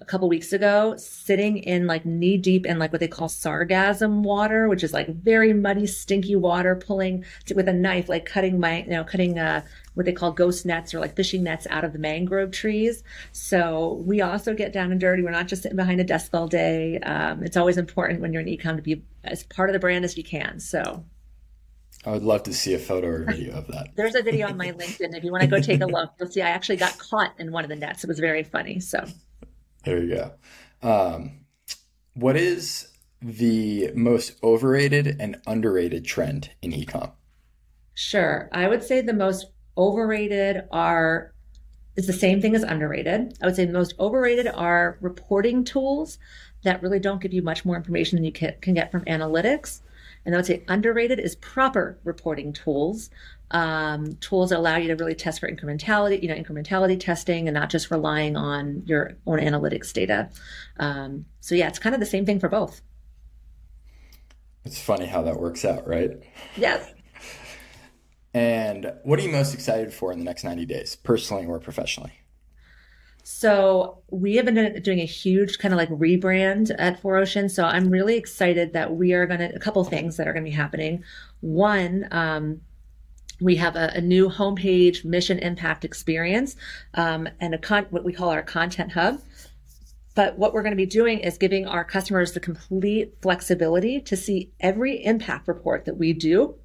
a 0.00 0.04
couple 0.04 0.28
weeks 0.28 0.52
ago 0.52 0.94
sitting 0.96 1.58
in 1.58 1.86
like 1.86 2.06
knee 2.06 2.36
deep 2.36 2.64
in 2.64 2.78
like 2.78 2.92
what 2.92 3.00
they 3.00 3.08
call 3.08 3.28
sargassum 3.28 4.22
water 4.22 4.68
which 4.68 4.82
is 4.82 4.92
like 4.92 5.08
very 5.08 5.52
muddy 5.52 5.86
stinky 5.86 6.34
water 6.34 6.74
pulling 6.74 7.24
to, 7.44 7.54
with 7.54 7.68
a 7.68 7.72
knife 7.72 8.08
like 8.08 8.24
cutting 8.24 8.58
my 8.58 8.82
you 8.82 8.90
know 8.90 9.04
cutting 9.04 9.38
uh 9.38 9.62
what 9.94 10.06
they 10.06 10.12
call 10.12 10.32
ghost 10.32 10.64
nets 10.64 10.94
or 10.94 11.00
like 11.00 11.14
fishing 11.14 11.42
nets 11.42 11.66
out 11.70 11.84
of 11.84 11.92
the 11.92 11.98
mangrove 11.98 12.50
trees 12.50 13.02
so 13.32 14.02
we 14.06 14.20
also 14.20 14.54
get 14.54 14.72
down 14.72 14.90
and 14.90 15.00
dirty 15.00 15.22
we're 15.22 15.30
not 15.30 15.48
just 15.48 15.62
sitting 15.62 15.76
behind 15.76 16.00
a 16.00 16.04
desk 16.04 16.34
all 16.34 16.48
day 16.48 16.98
um, 17.00 17.42
it's 17.42 17.56
always 17.56 17.76
important 17.76 18.20
when 18.20 18.32
you're 18.32 18.42
in 18.42 18.48
ecom 18.48 18.76
to 18.76 18.82
be 18.82 19.02
as 19.24 19.42
part 19.44 19.68
of 19.68 19.74
the 19.74 19.80
brand 19.80 20.04
as 20.04 20.16
you 20.16 20.24
can 20.24 20.58
so 20.58 21.04
I 22.06 22.12
would 22.12 22.22
love 22.22 22.44
to 22.44 22.54
see 22.54 22.72
a 22.72 22.78
photo 22.78 23.08
or 23.08 23.24
video 23.24 23.58
of 23.58 23.66
that. 23.66 23.88
There's 23.94 24.14
a 24.14 24.22
video 24.22 24.46
on 24.46 24.56
my 24.56 24.72
LinkedIn. 24.72 25.14
If 25.14 25.22
you 25.22 25.30
want 25.30 25.42
to 25.42 25.48
go 25.48 25.60
take 25.60 25.82
a 25.82 25.86
look, 25.86 26.10
you'll 26.18 26.30
see 26.30 26.40
I 26.40 26.48
actually 26.48 26.76
got 26.76 26.96
caught 26.96 27.34
in 27.38 27.52
one 27.52 27.62
of 27.62 27.68
the 27.68 27.76
nets. 27.76 28.02
It 28.02 28.08
was 28.08 28.18
very 28.18 28.42
funny. 28.42 28.80
So 28.80 29.04
there 29.84 30.02
you 30.02 30.14
go. 30.14 30.32
Um, 30.82 31.40
what 32.14 32.36
is 32.36 32.88
the 33.22 33.90
most 33.94 34.42
overrated 34.42 35.16
and 35.20 35.40
underrated 35.46 36.04
trend 36.04 36.50
in 36.62 36.72
ecom? 36.72 37.12
Sure. 37.94 38.48
I 38.52 38.68
would 38.68 38.82
say 38.82 39.00
the 39.00 39.12
most 39.12 39.46
overrated 39.76 40.62
are 40.70 41.32
is 41.96 42.06
the 42.06 42.12
same 42.12 42.40
thing 42.40 42.54
as 42.54 42.62
underrated. 42.62 43.36
I 43.42 43.46
would 43.46 43.56
say 43.56 43.64
the 43.64 43.72
most 43.72 43.94
overrated 43.98 44.46
are 44.48 44.96
reporting 45.00 45.64
tools 45.64 46.18
that 46.62 46.82
really 46.82 47.00
don't 47.00 47.20
give 47.20 47.32
you 47.32 47.42
much 47.42 47.64
more 47.64 47.76
information 47.76 48.16
than 48.16 48.24
you 48.24 48.32
can 48.32 48.74
get 48.74 48.90
from 48.90 49.04
analytics. 49.04 49.80
And 50.24 50.34
I 50.34 50.38
would 50.38 50.46
say 50.46 50.64
underrated 50.68 51.18
is 51.18 51.36
proper 51.36 51.98
reporting 52.04 52.52
tools. 52.52 53.10
Um, 53.52 54.14
tools 54.20 54.50
that 54.50 54.58
allow 54.58 54.76
you 54.76 54.86
to 54.88 54.94
really 54.94 55.16
test 55.16 55.40
for 55.40 55.50
incrementality, 55.50 56.22
you 56.22 56.28
know, 56.28 56.36
incrementality 56.36 56.98
testing 57.00 57.48
and 57.48 57.54
not 57.54 57.68
just 57.68 57.90
relying 57.90 58.36
on 58.36 58.84
your 58.86 59.16
own 59.26 59.40
analytics 59.40 59.92
data. 59.92 60.30
Um, 60.78 61.24
so 61.40 61.56
yeah, 61.56 61.66
it's 61.66 61.80
kind 61.80 61.94
of 61.94 62.00
the 62.00 62.06
same 62.06 62.24
thing 62.24 62.38
for 62.38 62.48
both. 62.48 62.80
It's 64.64 64.80
funny 64.80 65.06
how 65.06 65.22
that 65.22 65.40
works 65.40 65.64
out, 65.64 65.88
right? 65.88 66.10
Yes. 66.56 66.92
And 68.32 68.92
what 69.02 69.18
are 69.18 69.22
you 69.22 69.32
most 69.32 69.54
excited 69.54 69.92
for 69.92 70.12
in 70.12 70.20
the 70.20 70.24
next 70.24 70.44
90 70.44 70.64
days, 70.64 70.94
personally 70.94 71.46
or 71.46 71.58
professionally? 71.58 72.12
So 73.22 74.02
we 74.10 74.36
have 74.36 74.46
been 74.46 74.80
doing 74.82 75.00
a 75.00 75.04
huge 75.04 75.58
kind 75.58 75.72
of 75.72 75.78
like 75.78 75.90
rebrand 75.90 76.74
at 76.78 77.02
4Ocean. 77.02 77.50
So 77.50 77.64
I'm 77.64 77.90
really 77.90 78.16
excited 78.16 78.72
that 78.72 78.94
we 78.94 79.12
are 79.12 79.26
going 79.26 79.40
to, 79.40 79.54
a 79.54 79.58
couple 79.58 79.82
things 79.84 80.16
that 80.16 80.26
are 80.26 80.32
going 80.32 80.44
to 80.44 80.50
be 80.50 80.56
happening. 80.56 81.04
One, 81.40 82.08
um, 82.10 82.60
we 83.40 83.56
have 83.56 83.76
a, 83.76 83.92
a, 83.94 84.00
new 84.00 84.28
homepage 84.28 85.04
mission 85.04 85.38
impact 85.38 85.84
experience 85.84 86.56
um, 86.94 87.28
and 87.40 87.54
a 87.54 87.58
con- 87.58 87.86
what 87.90 88.04
we 88.04 88.12
call 88.12 88.28
our 88.28 88.42
content 88.42 88.92
hub. 88.92 89.20
But 90.14 90.36
what 90.36 90.52
we're 90.52 90.62
going 90.62 90.72
to 90.72 90.76
be 90.76 90.86
doing 90.86 91.20
is 91.20 91.38
giving 91.38 91.66
our 91.66 91.84
customers 91.84 92.32
the 92.32 92.40
complete 92.40 93.14
flexibility 93.22 94.00
to 94.02 94.16
see 94.16 94.50
every 94.60 95.02
impact 95.04 95.48
report 95.48 95.84
that 95.86 95.96
we 95.96 96.12
do 96.12 96.56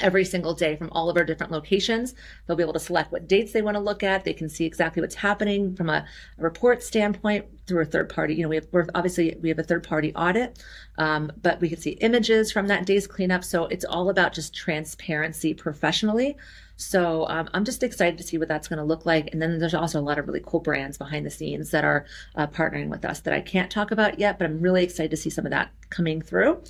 every 0.00 0.24
single 0.24 0.54
day 0.54 0.76
from 0.76 0.90
all 0.90 1.10
of 1.10 1.16
our 1.16 1.24
different 1.24 1.52
locations. 1.52 2.14
They'll 2.46 2.56
be 2.56 2.62
able 2.62 2.72
to 2.72 2.80
select 2.80 3.12
what 3.12 3.28
dates 3.28 3.52
they 3.52 3.62
want 3.62 3.76
to 3.76 3.80
look 3.80 4.02
at. 4.02 4.24
They 4.24 4.32
can 4.32 4.48
see 4.48 4.64
exactly 4.64 5.00
what's 5.00 5.14
happening 5.14 5.76
from 5.76 5.90
a, 5.90 6.04
a 6.38 6.42
report 6.42 6.82
standpoint 6.82 7.46
through 7.66 7.82
a 7.82 7.86
third 7.86 8.08
party. 8.08 8.34
You 8.34 8.44
know, 8.44 8.48
we 8.48 8.56
have 8.56 8.66
we're 8.72 8.86
obviously 8.94 9.36
we 9.40 9.48
have 9.48 9.58
a 9.58 9.64
third 9.64 9.84
party 9.84 10.14
audit, 10.14 10.62
um, 10.98 11.30
but 11.42 11.60
we 11.60 11.68
can 11.68 11.78
see 11.78 11.90
images 11.90 12.50
from 12.50 12.68
that 12.68 12.86
day's 12.86 13.06
cleanup. 13.06 13.44
So 13.44 13.66
it's 13.66 13.84
all 13.84 14.08
about 14.10 14.32
just 14.32 14.54
transparency 14.54 15.54
professionally. 15.54 16.36
So 16.76 17.26
um, 17.28 17.48
I'm 17.54 17.64
just 17.64 17.82
excited 17.82 18.18
to 18.18 18.24
see 18.24 18.38
what 18.38 18.48
that's 18.48 18.66
going 18.66 18.78
to 18.78 18.84
look 18.84 19.06
like. 19.06 19.28
And 19.32 19.40
then 19.40 19.58
there's 19.58 19.74
also 19.74 20.00
a 20.00 20.02
lot 20.02 20.18
of 20.18 20.26
really 20.26 20.42
cool 20.44 20.60
brands 20.60 20.98
behind 20.98 21.24
the 21.24 21.30
scenes 21.30 21.70
that 21.70 21.84
are 21.84 22.06
uh, 22.34 22.46
partnering 22.46 22.88
with 22.88 23.04
us 23.04 23.20
that 23.20 23.34
I 23.34 23.40
can't 23.40 23.70
talk 23.70 23.90
about 23.90 24.18
yet, 24.18 24.38
but 24.38 24.46
I'm 24.46 24.60
really 24.60 24.82
excited 24.82 25.10
to 25.12 25.16
see 25.16 25.30
some 25.30 25.46
of 25.46 25.50
that 25.50 25.70
coming 25.90 26.20
through. 26.20 26.62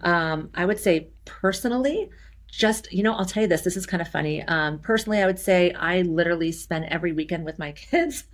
Um, 0.00 0.50
I 0.54 0.64
would 0.64 0.78
say 0.78 1.08
personally, 1.24 2.10
just 2.50 2.90
you 2.92 3.02
know 3.02 3.14
i'll 3.14 3.24
tell 3.24 3.42
you 3.42 3.48
this 3.48 3.62
this 3.62 3.76
is 3.76 3.86
kind 3.86 4.00
of 4.00 4.08
funny. 4.08 4.42
Um, 4.42 4.78
personally 4.78 5.22
i 5.22 5.26
would 5.26 5.38
say 5.38 5.72
i 5.72 6.02
literally 6.02 6.50
spend 6.50 6.86
every 6.86 7.12
weekend 7.12 7.44
with 7.44 7.58
my 7.58 7.72
kids 7.90 8.24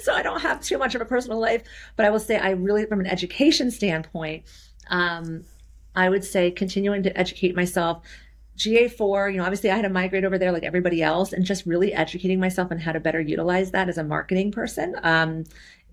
so 0.00 0.14
i 0.14 0.22
don't 0.22 0.40
have 0.40 0.60
too 0.60 0.78
much 0.78 0.94
of 0.94 1.00
a 1.00 1.04
personal 1.04 1.38
life 1.38 1.62
but 1.96 2.06
i 2.06 2.10
will 2.10 2.20
say 2.20 2.38
i 2.38 2.50
really 2.50 2.86
from 2.86 3.00
an 3.00 3.06
education 3.06 3.70
standpoint 3.70 4.44
um, 4.88 5.44
i 5.94 6.08
would 6.08 6.24
say 6.24 6.50
continuing 6.50 7.02
to 7.02 7.18
educate 7.18 7.56
myself 7.56 8.02
GA4, 8.60 9.32
you 9.32 9.38
know, 9.38 9.44
obviously 9.44 9.70
I 9.70 9.76
had 9.76 9.82
to 9.82 9.88
migrate 9.88 10.22
over 10.22 10.36
there 10.36 10.52
like 10.52 10.64
everybody 10.64 11.02
else 11.02 11.32
and 11.32 11.46
just 11.46 11.64
really 11.64 11.94
educating 11.94 12.38
myself 12.38 12.70
on 12.70 12.78
how 12.78 12.92
to 12.92 13.00
better 13.00 13.18
utilize 13.18 13.70
that 13.70 13.88
as 13.88 13.96
a 13.96 14.04
marketing 14.04 14.52
person. 14.52 14.96
Um, 15.02 15.44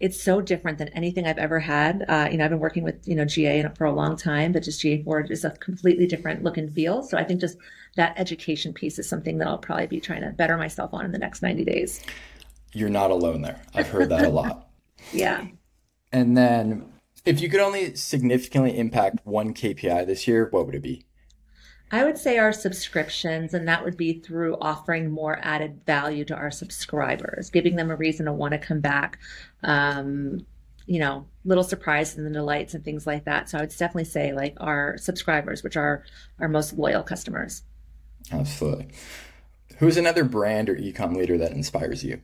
it's 0.01 0.21
so 0.21 0.41
different 0.41 0.77
than 0.77 0.89
anything 0.89 1.25
I've 1.25 1.37
ever 1.37 1.61
had. 1.61 2.03
Uh, 2.09 2.27
you 2.29 2.37
know, 2.37 2.43
I've 2.43 2.49
been 2.51 2.59
working 2.59 2.83
with, 2.83 3.07
you 3.07 3.15
know, 3.15 3.23
GA 3.23 3.65
for 3.77 3.85
a 3.85 3.93
long 3.93 4.17
time, 4.17 4.51
but 4.51 4.63
just 4.63 4.81
GA4 4.81 5.31
is 5.31 5.45
a 5.45 5.51
completely 5.51 6.07
different 6.07 6.43
look 6.43 6.57
and 6.57 6.71
feel. 6.73 7.03
So 7.03 7.17
I 7.17 7.23
think 7.23 7.39
just 7.39 7.57
that 7.95 8.13
education 8.19 8.73
piece 8.73 8.99
is 8.99 9.07
something 9.07 9.37
that 9.37 9.47
I'll 9.47 9.57
probably 9.57 9.87
be 9.87 10.01
trying 10.01 10.23
to 10.23 10.31
better 10.31 10.57
myself 10.57 10.93
on 10.93 11.05
in 11.05 11.13
the 11.13 11.19
next 11.19 11.41
90 11.41 11.63
days. 11.63 12.03
You're 12.73 12.89
not 12.89 13.11
alone 13.11 13.43
there. 13.43 13.61
I've 13.75 13.87
heard 13.87 14.09
that 14.09 14.25
a 14.25 14.29
lot. 14.29 14.67
yeah. 15.13 15.47
And 16.11 16.35
then 16.35 16.91
if 17.23 17.39
you 17.39 17.47
could 17.47 17.61
only 17.61 17.95
significantly 17.95 18.77
impact 18.77 19.21
one 19.23 19.53
KPI 19.53 20.05
this 20.05 20.27
year, 20.27 20.49
what 20.51 20.65
would 20.65 20.75
it 20.75 20.81
be? 20.81 21.05
I 21.91 22.03
would 22.03 22.17
say 22.17 22.37
our 22.37 22.51
subscriptions, 22.51 23.53
and 23.53 23.67
that 23.67 23.83
would 23.83 23.95
be 23.95 24.19
through 24.19 24.57
offering 24.59 25.09
more 25.09 25.39
added 25.41 25.81
value 25.85 26.25
to 26.25 26.35
our 26.35 26.51
subscribers, 26.51 27.49
giving 27.49 27.77
them 27.77 27.89
a 27.89 27.95
reason 27.95 28.25
to 28.25 28.33
want 28.33 28.51
to 28.53 28.57
come 28.57 28.81
back. 28.81 29.19
Um, 29.63 30.45
you 30.85 30.99
know, 30.99 31.27
little 31.43 31.63
surprises 31.63 32.17
and 32.17 32.33
delights 32.33 32.73
and 32.73 32.83
things 32.83 33.05
like 33.05 33.25
that. 33.25 33.49
So 33.49 33.57
I 33.57 33.61
would 33.61 33.69
definitely 33.71 34.05
say 34.05 34.33
like 34.33 34.55
our 34.57 34.97
subscribers, 34.97 35.61
which 35.63 35.75
are 35.75 36.03
our 36.39 36.47
most 36.47 36.73
loyal 36.77 37.03
customers. 37.03 37.63
Absolutely. 38.31 38.87
Who's 39.77 39.97
another 39.97 40.23
brand 40.23 40.69
or 40.69 40.75
ecom 40.75 41.15
leader 41.15 41.37
that 41.37 41.51
inspires 41.51 42.03
you? 42.03 42.21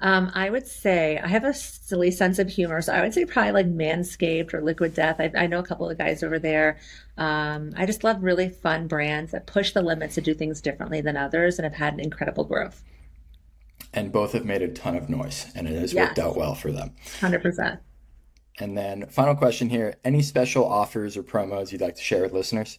Um, 0.00 0.30
I 0.34 0.50
would 0.50 0.66
say 0.66 1.18
I 1.18 1.28
have 1.28 1.44
a 1.44 1.54
silly 1.54 2.10
sense 2.10 2.38
of 2.38 2.48
humor, 2.48 2.82
so 2.82 2.92
I 2.92 3.00
would 3.00 3.14
say 3.14 3.24
probably 3.24 3.52
like 3.52 3.66
Manscaped 3.66 4.52
or 4.52 4.62
Liquid 4.62 4.94
Death. 4.94 5.16
I, 5.18 5.30
I 5.36 5.46
know 5.46 5.60
a 5.60 5.64
couple 5.64 5.88
of 5.88 5.96
guys 5.96 6.22
over 6.22 6.38
there. 6.38 6.78
Um, 7.16 7.72
I 7.76 7.86
just 7.86 8.04
love 8.04 8.22
really 8.22 8.48
fun 8.48 8.86
brands 8.86 9.32
that 9.32 9.46
push 9.46 9.72
the 9.72 9.82
limits 9.82 10.16
to 10.16 10.20
do 10.20 10.34
things 10.34 10.60
differently 10.60 11.00
than 11.00 11.16
others 11.16 11.58
and 11.58 11.64
have 11.64 11.74
had 11.74 11.94
an 11.94 12.00
incredible 12.00 12.44
growth. 12.44 12.82
And 13.92 14.12
both 14.12 14.32
have 14.32 14.44
made 14.44 14.62
a 14.62 14.68
ton 14.68 14.96
of 14.96 15.08
noise, 15.08 15.46
and 15.54 15.68
it 15.68 15.78
has 15.78 15.94
yes. 15.94 16.08
worked 16.08 16.18
out 16.18 16.36
well 16.36 16.54
for 16.54 16.72
them. 16.72 16.92
Hundred 17.20 17.42
percent. 17.42 17.80
And 18.58 18.76
then, 18.76 19.06
final 19.06 19.36
question 19.36 19.70
here: 19.70 19.94
Any 20.04 20.22
special 20.22 20.64
offers 20.64 21.16
or 21.16 21.22
promos 21.22 21.70
you'd 21.70 21.80
like 21.80 21.94
to 21.96 22.02
share 22.02 22.22
with 22.22 22.32
listeners? 22.32 22.78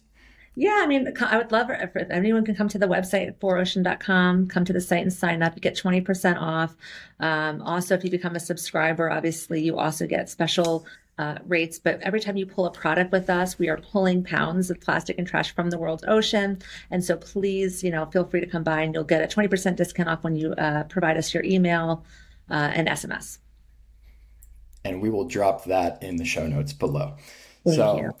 Yeah, 0.58 0.80
I 0.82 0.86
mean, 0.86 1.12
I 1.20 1.36
would 1.36 1.52
love 1.52 1.68
if 1.70 1.94
anyone 2.10 2.42
can 2.42 2.54
come 2.54 2.68
to 2.68 2.78
the 2.78 2.86
website 2.86 3.28
at 3.28 3.38
4ocean.com, 3.40 4.48
come 4.48 4.64
to 4.64 4.72
the 4.72 4.80
site 4.80 5.02
and 5.02 5.12
sign 5.12 5.42
up. 5.42 5.54
You 5.54 5.60
get 5.60 5.76
20% 5.76 6.40
off. 6.40 6.74
Um, 7.20 7.60
also, 7.60 7.94
if 7.94 8.02
you 8.02 8.10
become 8.10 8.34
a 8.34 8.40
subscriber, 8.40 9.10
obviously 9.10 9.60
you 9.60 9.78
also 9.78 10.06
get 10.06 10.30
special 10.30 10.86
uh, 11.18 11.36
rates. 11.46 11.78
But 11.78 12.00
every 12.00 12.20
time 12.20 12.38
you 12.38 12.46
pull 12.46 12.64
a 12.64 12.70
product 12.70 13.12
with 13.12 13.28
us, 13.28 13.58
we 13.58 13.68
are 13.68 13.76
pulling 13.76 14.24
pounds 14.24 14.70
of 14.70 14.80
plastic 14.80 15.18
and 15.18 15.26
trash 15.26 15.54
from 15.54 15.68
the 15.68 15.76
world's 15.76 16.04
ocean. 16.08 16.58
And 16.90 17.04
so 17.04 17.18
please, 17.18 17.84
you 17.84 17.90
know, 17.90 18.06
feel 18.06 18.24
free 18.24 18.40
to 18.40 18.46
come 18.46 18.64
by 18.64 18.80
and 18.80 18.94
you'll 18.94 19.04
get 19.04 19.22
a 19.22 19.36
20% 19.36 19.76
discount 19.76 20.08
off 20.08 20.24
when 20.24 20.36
you 20.36 20.52
uh, 20.52 20.84
provide 20.84 21.18
us 21.18 21.34
your 21.34 21.44
email 21.44 22.02
uh, 22.50 22.72
and 22.74 22.88
SMS. 22.88 23.38
And 24.86 25.02
we 25.02 25.10
will 25.10 25.26
drop 25.26 25.64
that 25.64 26.02
in 26.02 26.16
the 26.16 26.24
show 26.24 26.46
notes 26.46 26.72
below. 26.72 27.16
Thank 27.64 27.76
so 27.76 27.96
you 27.98 28.14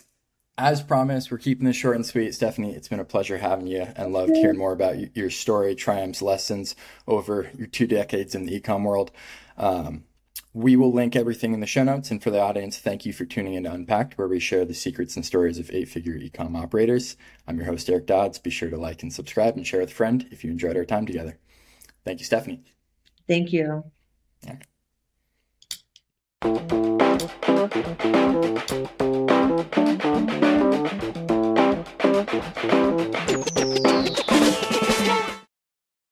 as 0.58 0.82
promised, 0.82 1.30
we're 1.30 1.38
keeping 1.38 1.66
this 1.66 1.76
short 1.76 1.96
and 1.96 2.06
sweet. 2.06 2.34
Stephanie, 2.34 2.74
it's 2.74 2.88
been 2.88 3.00
a 3.00 3.04
pleasure 3.04 3.38
having 3.38 3.66
you 3.66 3.86
and 3.94 4.12
loved 4.12 4.34
hearing 4.36 4.56
more 4.56 4.72
about 4.72 5.16
your 5.16 5.30
story, 5.30 5.74
triumphs, 5.74 6.22
lessons 6.22 6.74
over 7.06 7.50
your 7.56 7.66
two 7.66 7.86
decades 7.86 8.34
in 8.34 8.46
the 8.46 8.58
ecom 8.58 8.84
world. 8.84 9.10
Um, 9.58 10.04
we 10.54 10.74
will 10.74 10.92
link 10.92 11.14
everything 11.14 11.52
in 11.52 11.60
the 11.60 11.66
show 11.66 11.84
notes. 11.84 12.10
And 12.10 12.22
for 12.22 12.30
the 12.30 12.40
audience, 12.40 12.78
thank 12.78 13.04
you 13.04 13.12
for 13.12 13.26
tuning 13.26 13.52
in 13.52 13.64
to 13.64 13.72
Unpacked, 13.72 14.16
where 14.16 14.28
we 14.28 14.40
share 14.40 14.64
the 14.64 14.72
secrets 14.72 15.14
and 15.14 15.26
stories 15.26 15.58
of 15.58 15.70
eight 15.70 15.88
figure 15.88 16.14
ecom 16.14 16.56
operators. 16.56 17.18
I'm 17.46 17.58
your 17.58 17.66
host, 17.66 17.90
Eric 17.90 18.06
Dodds. 18.06 18.38
Be 18.38 18.48
sure 18.50 18.70
to 18.70 18.78
like 18.78 19.02
and 19.02 19.12
subscribe 19.12 19.56
and 19.56 19.66
share 19.66 19.80
with 19.80 19.90
a 19.90 19.94
friend 19.94 20.26
if 20.30 20.42
you 20.42 20.50
enjoyed 20.50 20.76
our 20.76 20.86
time 20.86 21.04
together. 21.04 21.38
Thank 22.06 22.20
you, 22.20 22.24
Stephanie. 22.24 22.62
Thank 23.28 23.52
you. 23.52 23.84
Yeah. 24.42 24.48
Thank 24.48 24.60
you. 24.60 24.75
Thank 26.42 26.70
you. 26.70 26.96